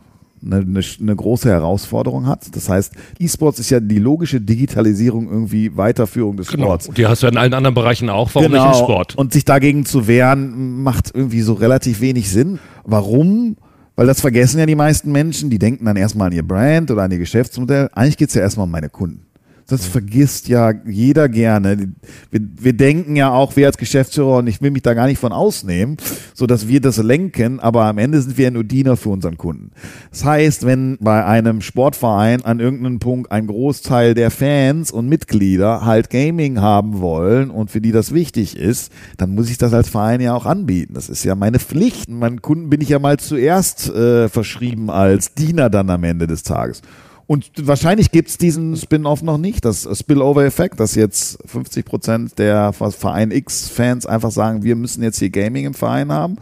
eine, 0.45 0.57
eine, 0.57 0.81
eine 0.99 1.15
große 1.15 1.49
Herausforderung 1.49 2.27
hat. 2.27 2.55
Das 2.55 2.69
heißt, 2.69 2.93
E-Sports 3.19 3.59
ist 3.59 3.69
ja 3.69 3.79
die 3.79 3.99
logische 3.99 4.39
Digitalisierung 4.39 5.29
irgendwie 5.29 5.75
Weiterführung 5.75 6.37
des 6.37 6.47
genau. 6.47 6.65
Sports. 6.65 6.89
Die 6.95 7.07
hast 7.07 7.23
du 7.23 7.27
ja 7.27 7.31
in 7.31 7.37
allen 7.37 7.53
anderen 7.53 7.73
Bereichen 7.73 8.09
auch. 8.09 8.29
Warum 8.33 8.51
genau. 8.51 8.69
nicht 8.69 8.79
im 8.79 8.83
Sport? 8.83 9.15
Und 9.15 9.33
sich 9.33 9.45
dagegen 9.45 9.85
zu 9.85 10.07
wehren, 10.07 10.83
macht 10.83 11.11
irgendwie 11.13 11.41
so 11.41 11.53
relativ 11.53 12.01
wenig 12.01 12.29
Sinn. 12.29 12.59
Warum? 12.83 13.57
Weil 13.95 14.07
das 14.07 14.21
vergessen 14.21 14.59
ja 14.59 14.65
die 14.65 14.75
meisten 14.75 15.11
Menschen. 15.11 15.49
Die 15.49 15.59
denken 15.59 15.85
dann 15.85 15.95
erstmal 15.95 16.27
an 16.27 16.33
ihr 16.33 16.47
Brand 16.47 16.91
oder 16.91 17.03
an 17.03 17.11
ihr 17.11 17.19
Geschäftsmodell. 17.19 17.89
Eigentlich 17.93 18.17
geht 18.17 18.29
es 18.29 18.35
ja 18.35 18.41
erstmal 18.41 18.65
um 18.65 18.71
meine 18.71 18.89
Kunden. 18.89 19.24
Das 19.67 19.87
vergisst 19.87 20.47
ja 20.47 20.73
jeder 20.85 21.27
gerne. 21.27 21.91
Wir, 22.29 22.41
wir 22.59 22.73
denken 22.73 23.15
ja 23.15 23.31
auch, 23.31 23.55
wir 23.55 23.65
als 23.65 23.77
Geschäftsführer, 23.77 24.37
und 24.37 24.47
ich 24.47 24.61
will 24.61 24.69
mich 24.69 24.83
da 24.83 24.93
gar 24.93 25.07
nicht 25.07 25.17
von 25.17 25.31
ausnehmen, 25.31 25.97
so 26.35 26.45
dass 26.45 26.67
wir 26.67 26.81
das 26.81 26.97
lenken, 26.97 27.59
aber 27.59 27.85
am 27.85 27.97
Ende 27.97 28.21
sind 28.21 28.37
wir 28.37 28.45
ja 28.45 28.51
nur 28.51 28.63
Diener 28.63 28.95
für 28.95 29.09
unseren 29.09 29.37
Kunden. 29.37 29.71
Das 30.11 30.23
heißt, 30.23 30.67
wenn 30.67 30.97
bei 31.01 31.25
einem 31.25 31.61
Sportverein 31.61 32.45
an 32.45 32.59
irgendeinem 32.59 32.99
Punkt 32.99 33.31
ein 33.31 33.47
Großteil 33.47 34.13
der 34.13 34.29
Fans 34.29 34.91
und 34.91 35.09
Mitglieder 35.09 35.83
halt 35.83 36.11
Gaming 36.11 36.61
haben 36.61 36.99
wollen 37.01 37.49
und 37.49 37.71
für 37.71 37.81
die 37.81 37.91
das 37.91 38.13
wichtig 38.13 38.57
ist, 38.57 38.91
dann 39.17 39.33
muss 39.33 39.49
ich 39.49 39.57
das 39.57 39.73
als 39.73 39.89
Verein 39.89 40.21
ja 40.21 40.35
auch 40.35 40.45
anbieten. 40.45 40.93
Das 40.93 41.09
ist 41.09 41.23
ja 41.23 41.33
meine 41.33 41.57
Pflicht. 41.57 42.07
Meinen 42.07 42.43
Kunden 42.43 42.69
bin 42.69 42.81
ich 42.81 42.89
ja 42.89 42.99
mal 42.99 43.17
zuerst 43.17 43.89
äh, 43.89 44.29
verschrieben 44.29 44.91
als 44.91 45.33
Diener 45.33 45.71
dann 45.71 45.89
am 45.89 46.03
Ende 46.03 46.27
des 46.27 46.43
Tages. 46.43 46.83
Und 47.27 47.51
wahrscheinlich 47.59 48.11
gibt's 48.11 48.37
diesen 48.37 48.77
Spin-off 48.77 49.23
noch 49.23 49.39
nicht, 49.39 49.65
das 49.65 49.87
Spillover-Effekt, 49.91 50.79
dass 50.79 50.93
jetzt 50.93 51.39
50 51.45 51.85
Prozent 51.85 52.39
der 52.39 52.71
Verein 52.71 53.31
X-Fans 53.31 54.05
einfach 54.05 54.31
sagen, 54.31 54.63
wir 54.63 54.75
müssen 54.75 55.01
jetzt 55.01 55.17
hier 55.17 55.31
Gaming 55.31 55.65
im 55.65 55.73
Verein 55.73 56.11
haben. 56.11 56.37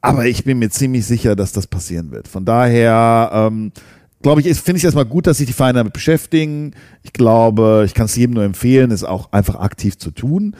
Aber 0.00 0.26
ich 0.26 0.44
bin 0.44 0.58
mir 0.58 0.70
ziemlich 0.70 1.06
sicher, 1.06 1.34
dass 1.34 1.52
das 1.52 1.66
passieren 1.66 2.10
wird. 2.12 2.28
Von 2.28 2.44
daher, 2.44 3.30
ähm, 3.32 3.72
glaube 4.22 4.42
ich, 4.42 4.60
finde 4.60 4.78
ich 4.78 4.84
erstmal 4.84 5.06
gut, 5.06 5.26
dass 5.26 5.38
sich 5.38 5.46
die 5.46 5.52
Vereine 5.52 5.78
damit 5.78 5.94
beschäftigen. 5.94 6.72
Ich 7.02 7.12
glaube, 7.12 7.82
ich 7.86 7.94
kann 7.94 8.06
es 8.06 8.14
jedem 8.14 8.34
nur 8.34 8.44
empfehlen, 8.44 8.90
es 8.90 9.02
auch 9.02 9.32
einfach 9.32 9.56
aktiv 9.56 9.98
zu 9.98 10.10
tun. 10.10 10.54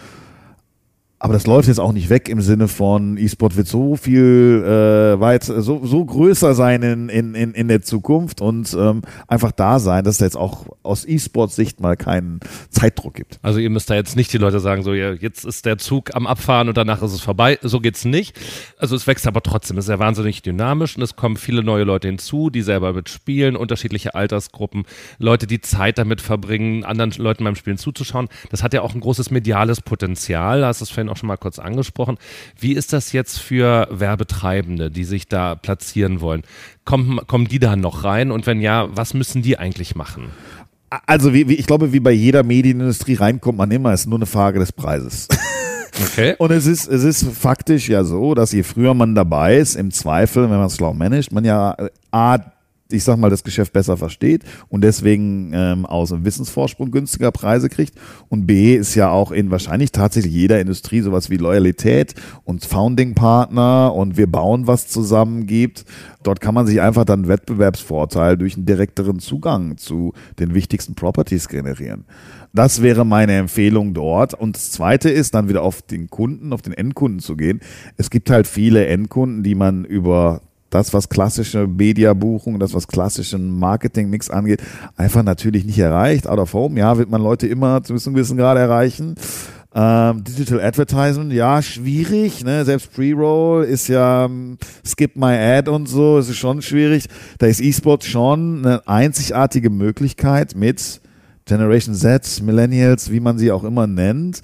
Aber 1.25 1.33
das 1.33 1.47
läuft 1.47 1.69
jetzt 1.69 1.81
auch 1.81 1.95
nicht 1.95 2.11
weg 2.11 2.29
im 2.29 2.43
Sinne 2.43 2.69
von 2.69 3.17
E-Sport 3.17 3.57
wird 3.57 3.67
so 3.67 3.97
viel 3.97 4.63
äh, 4.63 5.19
weit, 5.19 5.45
so, 5.45 5.81
so 5.83 6.05
größer 6.05 6.55
sein 6.55 6.83
in, 6.83 7.09
in, 7.09 7.35
in, 7.35 7.55
in 7.55 7.67
der 7.67 7.81
Zukunft 7.81 8.43
und 8.43 8.77
ähm, 8.79 9.01
einfach 9.27 9.51
da 9.51 9.79
sein, 9.79 10.05
dass 10.05 10.17
es 10.17 10.21
jetzt 10.21 10.37
auch 10.37 10.67
aus 10.83 11.09
E-Sport-Sicht 11.09 11.81
mal 11.81 11.97
keinen 11.97 12.41
Zeitdruck 12.69 13.15
gibt. 13.15 13.39
Also 13.41 13.59
ihr 13.59 13.71
müsst 13.71 13.89
da 13.89 13.95
jetzt 13.95 14.17
nicht 14.17 14.35
die 14.35 14.37
Leute 14.37 14.61
sagen, 14.61 14.83
so 14.83 14.93
ja, 14.93 15.15
jetzt 15.15 15.47
ist 15.47 15.65
der 15.65 15.79
Zug 15.79 16.15
am 16.15 16.27
Abfahren 16.27 16.69
und 16.69 16.77
danach 16.77 17.01
ist 17.01 17.15
es 17.15 17.23
vorbei. 17.23 17.59
So 17.63 17.81
geht's 17.81 18.05
nicht. 18.05 18.39
Also 18.77 18.95
es 18.95 19.07
wächst 19.07 19.27
aber 19.27 19.43
trotzdem, 19.43 19.79
es 19.79 19.87
ist 19.87 19.91
ja 19.91 19.99
wahnsinnig 19.99 20.43
dynamisch 20.43 20.95
und 20.95 21.03
es 21.03 21.17
kommen 21.17 21.39
viele 21.39 21.63
neue 21.63 21.85
Leute 21.85 22.07
hinzu, 22.07 22.51
die 22.51 22.61
selber 22.61 22.93
mitspielen, 22.93 23.57
unterschiedliche 23.57 24.15
Altersgruppen, 24.15 24.85
Leute, 25.19 25.47
die 25.47 25.63
Zeit 25.63 25.97
damit 25.97 26.21
verbringen, 26.21 26.85
anderen 26.85 27.13
Leuten 27.13 27.45
beim 27.45 27.57
Spielen 27.57 27.79
zuzuschauen. 27.79 28.29
Das 28.51 28.63
hat 28.63 28.75
ja 28.75 28.83
auch 28.83 28.95
ein 28.95 29.01
großes 29.01 29.31
mediales 29.31 29.81
Potenzial. 29.81 30.67
Hast 30.67 30.83
du 30.83 30.85
es 30.85 30.91
vorhin 30.91 31.09
auch 31.09 31.14
schon 31.17 31.27
mal 31.27 31.37
kurz 31.37 31.59
angesprochen. 31.59 32.19
Wie 32.59 32.73
ist 32.73 32.93
das 32.93 33.13
jetzt 33.13 33.39
für 33.39 33.89
Werbetreibende, 33.91 34.91
die 34.91 35.05
sich 35.05 35.29
da 35.29 35.55
platzieren 35.55 36.21
wollen? 36.21 36.43
Kommen, 36.85 37.21
kommen 37.27 37.49
die 37.49 37.59
da 37.59 37.77
noch 37.77 38.05
rein? 38.05 38.31
Und 38.31 38.47
wenn 38.47 38.61
ja, 38.61 38.89
was 38.91 39.15
müssen 39.15 39.43
die 39.43 39.59
eigentlich 39.59 39.95
machen? 39.95 40.31
Also 41.07 41.35
wie, 41.35 41.49
wie, 41.49 41.55
ich 41.55 41.67
glaube, 41.67 41.93
wie 41.93 42.01
bei 42.01 42.13
jeder 42.13 42.43
Medienindustrie 42.43 43.15
reinkommt 43.15 43.59
man 43.59 43.71
immer, 43.71 43.93
ist 43.93 44.07
nur 44.07 44.19
eine 44.19 44.27
Frage 44.27 44.59
des 44.59 44.73
Preises. 44.73 45.29
Okay. 46.01 46.35
Und 46.39 46.51
es 46.51 46.67
ist, 46.67 46.87
es 46.87 47.03
ist 47.03 47.25
faktisch 47.37 47.89
ja 47.89 48.05
so, 48.05 48.35
dass 48.35 48.53
je 48.53 48.63
früher 48.63 48.95
man 48.95 49.15
dabei 49.15 49.57
ist, 49.57 49.75
im 49.75 49.91
Zweifel, 49.91 50.45
wenn 50.45 50.59
man 50.59 50.67
es 50.67 50.77
schlau 50.77 50.95
managt, 50.95 51.33
man 51.33 51.45
ja 51.45 51.73
äh, 51.73 51.89
A, 52.13 52.39
ich 52.91 53.03
sag 53.03 53.17
mal, 53.17 53.31
das 53.31 53.45
Geschäft 53.45 53.73
besser 53.73 53.97
versteht 53.97 54.45
und 54.69 54.83
deswegen 54.83 55.53
ähm, 55.55 55.87
aus 55.87 56.13
einem 56.13 56.25
Wissensvorsprung 56.25 56.91
günstiger 56.91 57.33
Preise 57.33 57.69
kriegt. 57.69 57.95
Und 58.29 58.47
B 58.47 58.75
ist 58.75 58.95
ja 58.95 59.11
auch 59.11 59.33
in 59.33 59.51
wahrscheinlich 59.51 59.91
tatsächlich 59.91 60.33
jeder 60.33 60.61
Industrie 60.61 61.01
sowas 61.01 61.31
wie 61.31 61.39
Loyalität 61.39 62.15
und 62.45 62.65
Founding-Partner 62.65 63.95
und 63.95 64.19
wir 64.19 64.31
bauen 64.31 64.67
was 64.67 64.87
zusammen 64.89 65.47
gibt. 65.47 65.85
Dort 66.23 66.41
kann 66.41 66.55
man 66.55 66.67
sich 66.67 66.81
einfach 66.81 67.05
dann 67.05 67.27
Wettbewerbsvorteil 67.27 68.37
durch 68.37 68.57
einen 68.57 68.67
direkteren 68.67 69.19
Zugang 69.19 69.79
zu 69.79 70.13
den 70.39 70.55
wichtigsten 70.55 70.95
Properties 70.95 71.49
generieren. 71.49 72.05
Das 72.53 72.83
wäre 72.83 73.05
meine 73.05 73.37
Empfehlung 73.37 73.95
dort. 73.95 74.35
Und 74.35 74.57
das 74.57 74.71
zweite 74.71 75.11
ist, 75.11 75.35
dann 75.35 75.49
wieder 75.49 75.63
auf 75.63 75.83
den 75.83 76.09
Kunden, 76.09 76.53
auf 76.53 76.63
den 76.63 76.73
Endkunden 76.73 77.19
zu 77.19 77.37
gehen. 77.37 77.61
Es 77.97 78.11
gibt 78.11 78.31
halt 78.31 78.47
viele 78.47 78.87
Endkunden, 78.87 79.43
die 79.43 79.55
man 79.55 79.85
über 79.85 80.41
das, 80.75 80.93
was 80.93 81.09
klassische 81.09 81.69
Mediabuchung, 81.69 82.59
das, 82.59 82.75
was 82.75 82.89
klassischen 82.89 83.59
Marketing-Mix 83.59 84.29
angeht, 84.29 84.61
einfach 84.97 85.23
natürlich 85.23 85.65
nicht 85.65 85.79
erreicht. 85.79 86.27
Out 86.27 86.41
of 86.41 86.53
home, 86.53 86.79
ja, 86.79 86.99
wird 86.99 87.11
man 87.11 87.23
Leute 87.23 87.47
immer 87.47 87.83
zu 87.85 87.93
einem 87.93 88.15
gewissen 88.15 88.37
Grad 88.37 88.59
erreichen. 88.59 89.15
Ähm, 89.77 90.25
Digital 90.25 90.61
Advertisement, 90.61 91.33
ja, 91.33 91.63
schwierig, 91.63 92.45
ne? 92.45 92.65
Selbst 92.65 92.93
Pre-Roll 92.93 93.65
ist 93.65 93.89
ja 93.89 94.27
ähm, 94.27 94.59
Skip 94.85 95.17
My 95.17 95.37
Ad 95.37 95.71
und 95.71 95.89
so, 95.89 96.19
ist 96.19 96.35
schon 96.37 96.63
schwierig. 96.63 97.07
Da 97.39 97.47
ist 97.47 97.61
E-Sport 97.61 98.05
schon 98.05 98.65
eine 98.65 98.87
einzigartige 98.87 99.71
Möglichkeit 99.71 100.55
mit 100.55 101.01
Generation 101.45 101.95
Z, 101.95 102.43
Millennials, 102.43 103.11
wie 103.11 103.21
man 103.21 103.39
sie 103.39 103.53
auch 103.53 103.65
immer 103.65 103.87
nennt, 103.87 104.41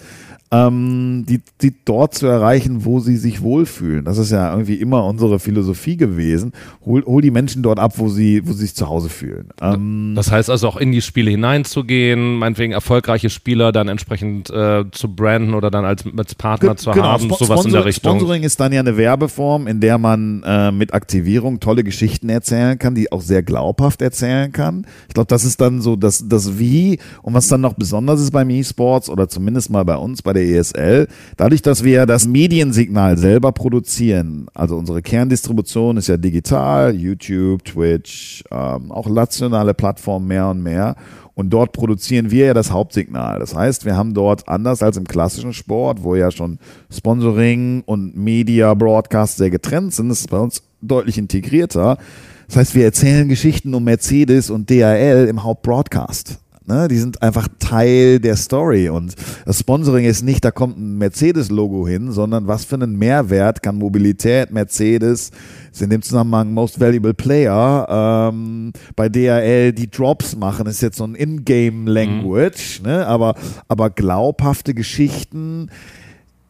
ähm, 0.52 1.24
die, 1.28 1.40
die 1.62 1.74
dort 1.84 2.14
zu 2.14 2.26
erreichen, 2.26 2.84
wo 2.84 2.98
sie 2.98 3.16
sich 3.16 3.40
wohlfühlen. 3.40 4.04
Das 4.04 4.18
ist 4.18 4.32
ja 4.32 4.50
irgendwie 4.50 4.74
immer 4.74 5.04
unsere 5.04 5.38
Philosophie 5.38 5.96
gewesen. 5.96 6.52
Hol, 6.84 7.04
hol 7.04 7.22
die 7.22 7.30
Menschen 7.30 7.62
dort 7.62 7.78
ab, 7.78 7.94
wo 7.96 8.08
sie, 8.08 8.46
wo 8.46 8.52
sie 8.52 8.62
sich 8.62 8.74
zu 8.74 8.88
Hause 8.88 9.10
fühlen. 9.10 9.50
Ähm, 9.60 10.14
das 10.16 10.32
heißt 10.32 10.50
also 10.50 10.66
auch 10.66 10.76
in 10.76 10.90
die 10.90 11.02
Spiele 11.02 11.30
hineinzugehen, 11.30 12.34
meinetwegen 12.34 12.72
erfolgreiche 12.72 13.30
Spieler 13.30 13.70
dann 13.70 13.86
entsprechend 13.86 14.50
äh, 14.50 14.84
zu 14.90 15.14
branden 15.14 15.54
oder 15.54 15.70
dann 15.70 15.84
als, 15.84 16.04
als 16.16 16.34
Partner 16.34 16.76
zu 16.76 16.90
genau, 16.90 17.04
haben, 17.04 17.30
Sp 17.30 17.44
sowas 17.44 17.64
in 17.64 17.72
der 17.72 17.84
Richtung. 17.84 18.18
Sponsoring 18.18 18.42
ist 18.42 18.58
dann 18.58 18.72
ja 18.72 18.80
eine 18.80 18.96
Werbeform, 18.96 19.68
in 19.68 19.80
der 19.80 19.98
man 19.98 20.42
äh, 20.44 20.72
mit 20.72 20.94
Aktivierung 20.94 21.60
tolle 21.60 21.84
Geschichten 21.84 22.28
erzählen 22.28 22.76
kann, 22.76 22.96
die 22.96 23.12
auch 23.12 23.20
sehr 23.20 23.44
glaubhaft 23.44 24.02
erzählen 24.02 24.50
kann. 24.50 24.84
Ich 25.06 25.14
glaube, 25.14 25.28
das 25.28 25.44
ist 25.44 25.60
dann 25.60 25.80
so 25.80 25.94
das, 25.94 26.28
das 26.28 26.58
Wie 26.58 26.98
und 27.22 27.34
was 27.34 27.46
dann 27.46 27.60
noch 27.60 27.74
besonders 27.74 28.20
ist 28.20 28.32
beim 28.32 28.50
E-Sports 28.50 29.08
oder 29.08 29.28
zumindest 29.28 29.70
mal 29.70 29.84
bei 29.84 29.96
uns, 29.96 30.22
bei 30.22 30.32
der 30.32 30.39
der 30.40 30.58
ESL. 30.58 31.06
Dadurch, 31.36 31.62
dass 31.62 31.84
wir 31.84 32.06
das 32.06 32.26
Mediensignal 32.26 33.18
selber 33.18 33.52
produzieren, 33.52 34.46
also 34.54 34.76
unsere 34.76 35.02
Kerndistribution 35.02 35.96
ist 35.96 36.08
ja 36.08 36.16
digital, 36.16 36.94
YouTube, 36.94 37.64
Twitch, 37.64 38.42
ähm, 38.50 38.90
auch 38.90 39.08
nationale 39.08 39.74
Plattformen 39.74 40.26
mehr 40.26 40.48
und 40.48 40.62
mehr. 40.62 40.96
Und 41.34 41.50
dort 41.50 41.72
produzieren 41.72 42.30
wir 42.30 42.46
ja 42.46 42.54
das 42.54 42.70
Hauptsignal. 42.70 43.38
Das 43.38 43.54
heißt, 43.54 43.86
wir 43.86 43.96
haben 43.96 44.12
dort 44.12 44.48
anders 44.48 44.82
als 44.82 44.96
im 44.96 45.06
klassischen 45.06 45.54
Sport, 45.54 46.02
wo 46.02 46.14
ja 46.14 46.30
schon 46.30 46.58
Sponsoring 46.90 47.82
und 47.86 48.16
Media 48.16 48.74
Broadcast 48.74 49.38
sehr 49.38 49.48
getrennt 49.48 49.94
sind, 49.94 50.10
das 50.10 50.20
ist 50.20 50.30
bei 50.30 50.38
uns 50.38 50.62
deutlich 50.82 51.16
integrierter. 51.16 51.98
Das 52.46 52.56
heißt, 52.56 52.74
wir 52.74 52.84
erzählen 52.84 53.28
Geschichten 53.28 53.74
um 53.74 53.84
Mercedes 53.84 54.50
und 54.50 54.68
DHL 54.68 55.28
im 55.30 55.44
Hauptbroadcast. 55.44 56.40
Ne? 56.70 56.86
Die 56.86 56.98
sind 56.98 57.20
einfach 57.20 57.48
Teil 57.58 58.20
der 58.20 58.36
Story 58.36 58.88
und 58.88 59.14
das 59.44 59.58
Sponsoring 59.58 60.04
ist 60.04 60.22
nicht, 60.22 60.44
da 60.44 60.52
kommt 60.52 60.78
ein 60.78 60.98
Mercedes-Logo 60.98 61.88
hin, 61.88 62.12
sondern 62.12 62.46
was 62.46 62.64
für 62.64 62.76
einen 62.76 62.96
Mehrwert 62.96 63.62
kann 63.62 63.76
Mobilität, 63.76 64.52
Mercedes, 64.52 65.32
ist 65.72 65.82
in 65.82 65.90
dem 65.90 66.00
Zusammenhang 66.00 66.54
Most 66.54 66.78
Valuable 66.78 67.14
Player, 67.14 68.30
ähm, 68.30 68.72
bei 68.94 69.08
DHL 69.08 69.72
die 69.72 69.90
Drops 69.90 70.36
machen, 70.36 70.66
ist 70.66 70.80
jetzt 70.80 70.98
so 70.98 71.04
ein 71.04 71.16
In-Game-Language, 71.16 72.80
mhm. 72.80 72.86
ne? 72.86 73.06
aber, 73.06 73.34
aber 73.66 73.90
glaubhafte 73.90 74.72
Geschichten, 74.72 75.70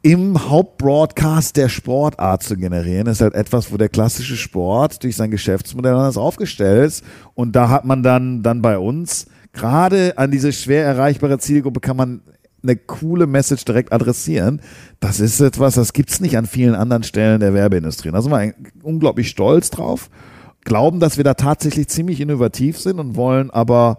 im 0.02 0.48
Hauptbroadcast 0.48 1.56
der 1.56 1.68
Sportart 1.68 2.42
zu 2.42 2.56
generieren, 2.56 3.06
ist 3.06 3.20
halt 3.20 3.34
etwas, 3.34 3.70
wo 3.70 3.76
der 3.76 3.90
klassische 3.90 4.36
Sport 4.36 5.02
durch 5.02 5.16
sein 5.16 5.30
Geschäftsmodell 5.30 5.92
anders 5.92 6.16
aufgestellt 6.16 6.86
ist. 6.86 7.04
Und 7.34 7.54
da 7.54 7.68
hat 7.68 7.84
man 7.84 8.02
dann, 8.02 8.42
dann 8.42 8.62
bei 8.62 8.78
uns 8.78 9.26
gerade 9.52 10.16
an 10.16 10.30
diese 10.30 10.52
schwer 10.52 10.84
erreichbare 10.84 11.38
Zielgruppe 11.38 11.80
kann 11.80 11.96
man 11.96 12.22
eine 12.62 12.76
coole 12.76 13.26
Message 13.26 13.64
direkt 13.64 13.92
adressieren. 13.92 14.60
Das 15.00 15.20
ist 15.20 15.40
etwas, 15.40 15.74
das 15.74 15.92
gibt's 15.92 16.20
nicht 16.20 16.36
an 16.36 16.46
vielen 16.46 16.74
anderen 16.74 17.02
Stellen 17.02 17.40
der 17.40 17.54
Werbeindustrie. 17.54 18.10
Da 18.10 18.20
sind 18.20 18.32
wir 18.32 18.54
unglaublich 18.82 19.30
stolz 19.30 19.70
drauf, 19.70 20.10
glauben, 20.64 21.00
dass 21.00 21.16
wir 21.16 21.24
da 21.24 21.34
tatsächlich 21.34 21.88
ziemlich 21.88 22.20
innovativ 22.20 22.78
sind 22.78 22.98
und 22.98 23.16
wollen 23.16 23.50
aber 23.50 23.98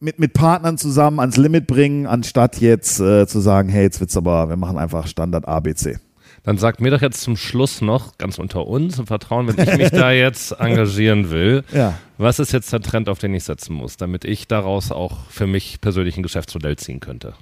mit, 0.00 0.18
mit 0.18 0.32
Partnern 0.32 0.78
zusammen 0.78 1.20
ans 1.20 1.36
Limit 1.36 1.68
bringen, 1.68 2.06
anstatt 2.06 2.60
jetzt 2.60 2.98
äh, 2.98 3.26
zu 3.28 3.38
sagen, 3.38 3.68
hey, 3.68 3.84
jetzt 3.84 4.00
wird's 4.00 4.16
aber, 4.16 4.48
wir 4.48 4.56
machen 4.56 4.78
einfach 4.78 5.06
Standard 5.06 5.46
ABC. 5.46 5.98
Dann 6.44 6.58
sagt 6.58 6.80
mir 6.80 6.90
doch 6.90 7.00
jetzt 7.00 7.20
zum 7.20 7.36
Schluss 7.36 7.80
noch, 7.80 8.18
ganz 8.18 8.38
unter 8.38 8.66
uns 8.66 8.98
im 8.98 9.06
Vertrauen, 9.06 9.46
wenn 9.46 9.68
ich 9.68 9.76
mich 9.76 9.90
da 9.90 10.10
jetzt 10.12 10.52
engagieren 10.52 11.30
will, 11.30 11.62
ja. 11.72 11.94
was 12.18 12.40
ist 12.40 12.52
jetzt 12.52 12.72
der 12.72 12.80
Trend, 12.80 13.08
auf 13.08 13.18
den 13.20 13.32
ich 13.34 13.44
setzen 13.44 13.74
muss, 13.74 13.96
damit 13.96 14.24
ich 14.24 14.48
daraus 14.48 14.90
auch 14.90 15.18
für 15.30 15.46
mich 15.46 15.80
persönlich 15.80 16.16
ein 16.16 16.22
Geschäftsmodell 16.22 16.76
ziehen 16.76 16.98
könnte? 16.98 17.34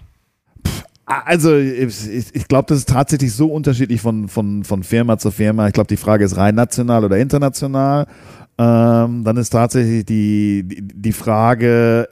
Also 1.06 1.56
ich, 1.56 2.34
ich 2.34 2.46
glaube, 2.46 2.66
das 2.68 2.78
ist 2.78 2.88
tatsächlich 2.88 3.32
so 3.32 3.48
unterschiedlich 3.48 4.00
von, 4.00 4.28
von, 4.28 4.62
von 4.62 4.84
Firma 4.84 5.18
zu 5.18 5.32
Firma. 5.32 5.66
Ich 5.66 5.72
glaube, 5.72 5.88
die 5.88 5.96
Frage 5.96 6.24
ist 6.24 6.36
rein 6.36 6.54
national 6.54 7.04
oder 7.04 7.16
international. 7.16 8.06
Ähm, 8.58 9.24
dann 9.24 9.36
ist 9.36 9.50
tatsächlich 9.50 10.04
die, 10.04 10.62
die, 10.64 10.82
die 10.82 11.12
Frage, 11.12 12.08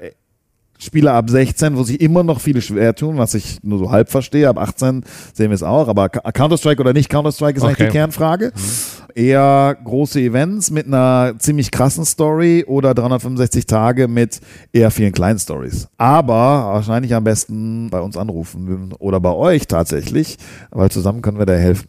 Spieler 0.79 1.15
ab 1.15 1.29
16, 1.29 1.77
wo 1.77 1.83
sich 1.83 2.01
immer 2.01 2.23
noch 2.23 2.41
viele 2.41 2.63
schwer 2.63 2.95
tun, 2.95 3.19
was 3.19 3.35
ich 3.35 3.63
nur 3.63 3.79
so 3.79 3.91
halb 3.91 4.09
verstehe. 4.09 4.49
Ab 4.49 4.59
18 4.59 5.05
sehen 5.35 5.51
wir 5.51 5.55
es 5.55 5.65
auch. 5.65 5.89
Aber 5.89 6.09
Counter-Strike 6.09 6.81
oder 6.81 6.93
nicht 6.93 7.09
Counter-Strike 7.09 7.59
ist 7.59 7.65
okay. 7.65 7.73
eigentlich 7.73 7.89
die 7.89 7.93
Kernfrage. 7.93 8.53
Mhm. 8.55 9.15
Eher 9.15 9.77
große 9.83 10.21
Events 10.21 10.71
mit 10.71 10.87
einer 10.87 11.35
ziemlich 11.39 11.73
krassen 11.73 12.05
Story 12.05 12.65
oder 12.67 12.95
365 12.95 13.67
Tage 13.67 14.07
mit 14.07 14.41
eher 14.73 14.93
vielen 14.93 15.13
kleinen 15.13 15.41
Stories. 15.41 15.89
Aber 15.97 16.35
wahrscheinlich 16.73 17.13
am 17.15 17.25
besten 17.25 17.91
bei 17.91 18.01
uns 18.01 18.17
anrufen 18.17 18.93
oder 19.01 19.19
bei 19.19 19.33
euch 19.33 19.67
tatsächlich, 19.67 20.37
weil 20.71 20.91
zusammen 20.91 21.23
können 21.23 21.39
wir 21.39 21.47
da 21.47 21.55
helfen. 21.55 21.89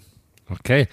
Okay. 0.50 0.88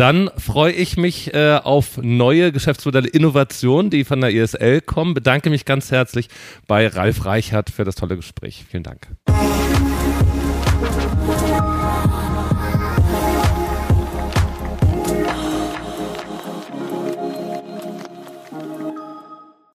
Dann 0.00 0.30
freue 0.38 0.72
ich 0.72 0.96
mich 0.96 1.34
äh, 1.34 1.60
auf 1.62 1.98
neue 1.98 2.52
Geschäftsmodelle, 2.52 3.06
Innovationen, 3.06 3.90
die 3.90 4.04
von 4.04 4.22
der 4.22 4.34
ESL 4.34 4.80
kommen. 4.80 5.12
Bedanke 5.12 5.50
mich 5.50 5.66
ganz 5.66 5.90
herzlich 5.90 6.30
bei 6.66 6.88
Ralf 6.88 7.26
Reichert 7.26 7.68
für 7.68 7.84
das 7.84 7.96
tolle 7.96 8.16
Gespräch. 8.16 8.64
Vielen 8.66 8.82
Dank. 8.82 9.08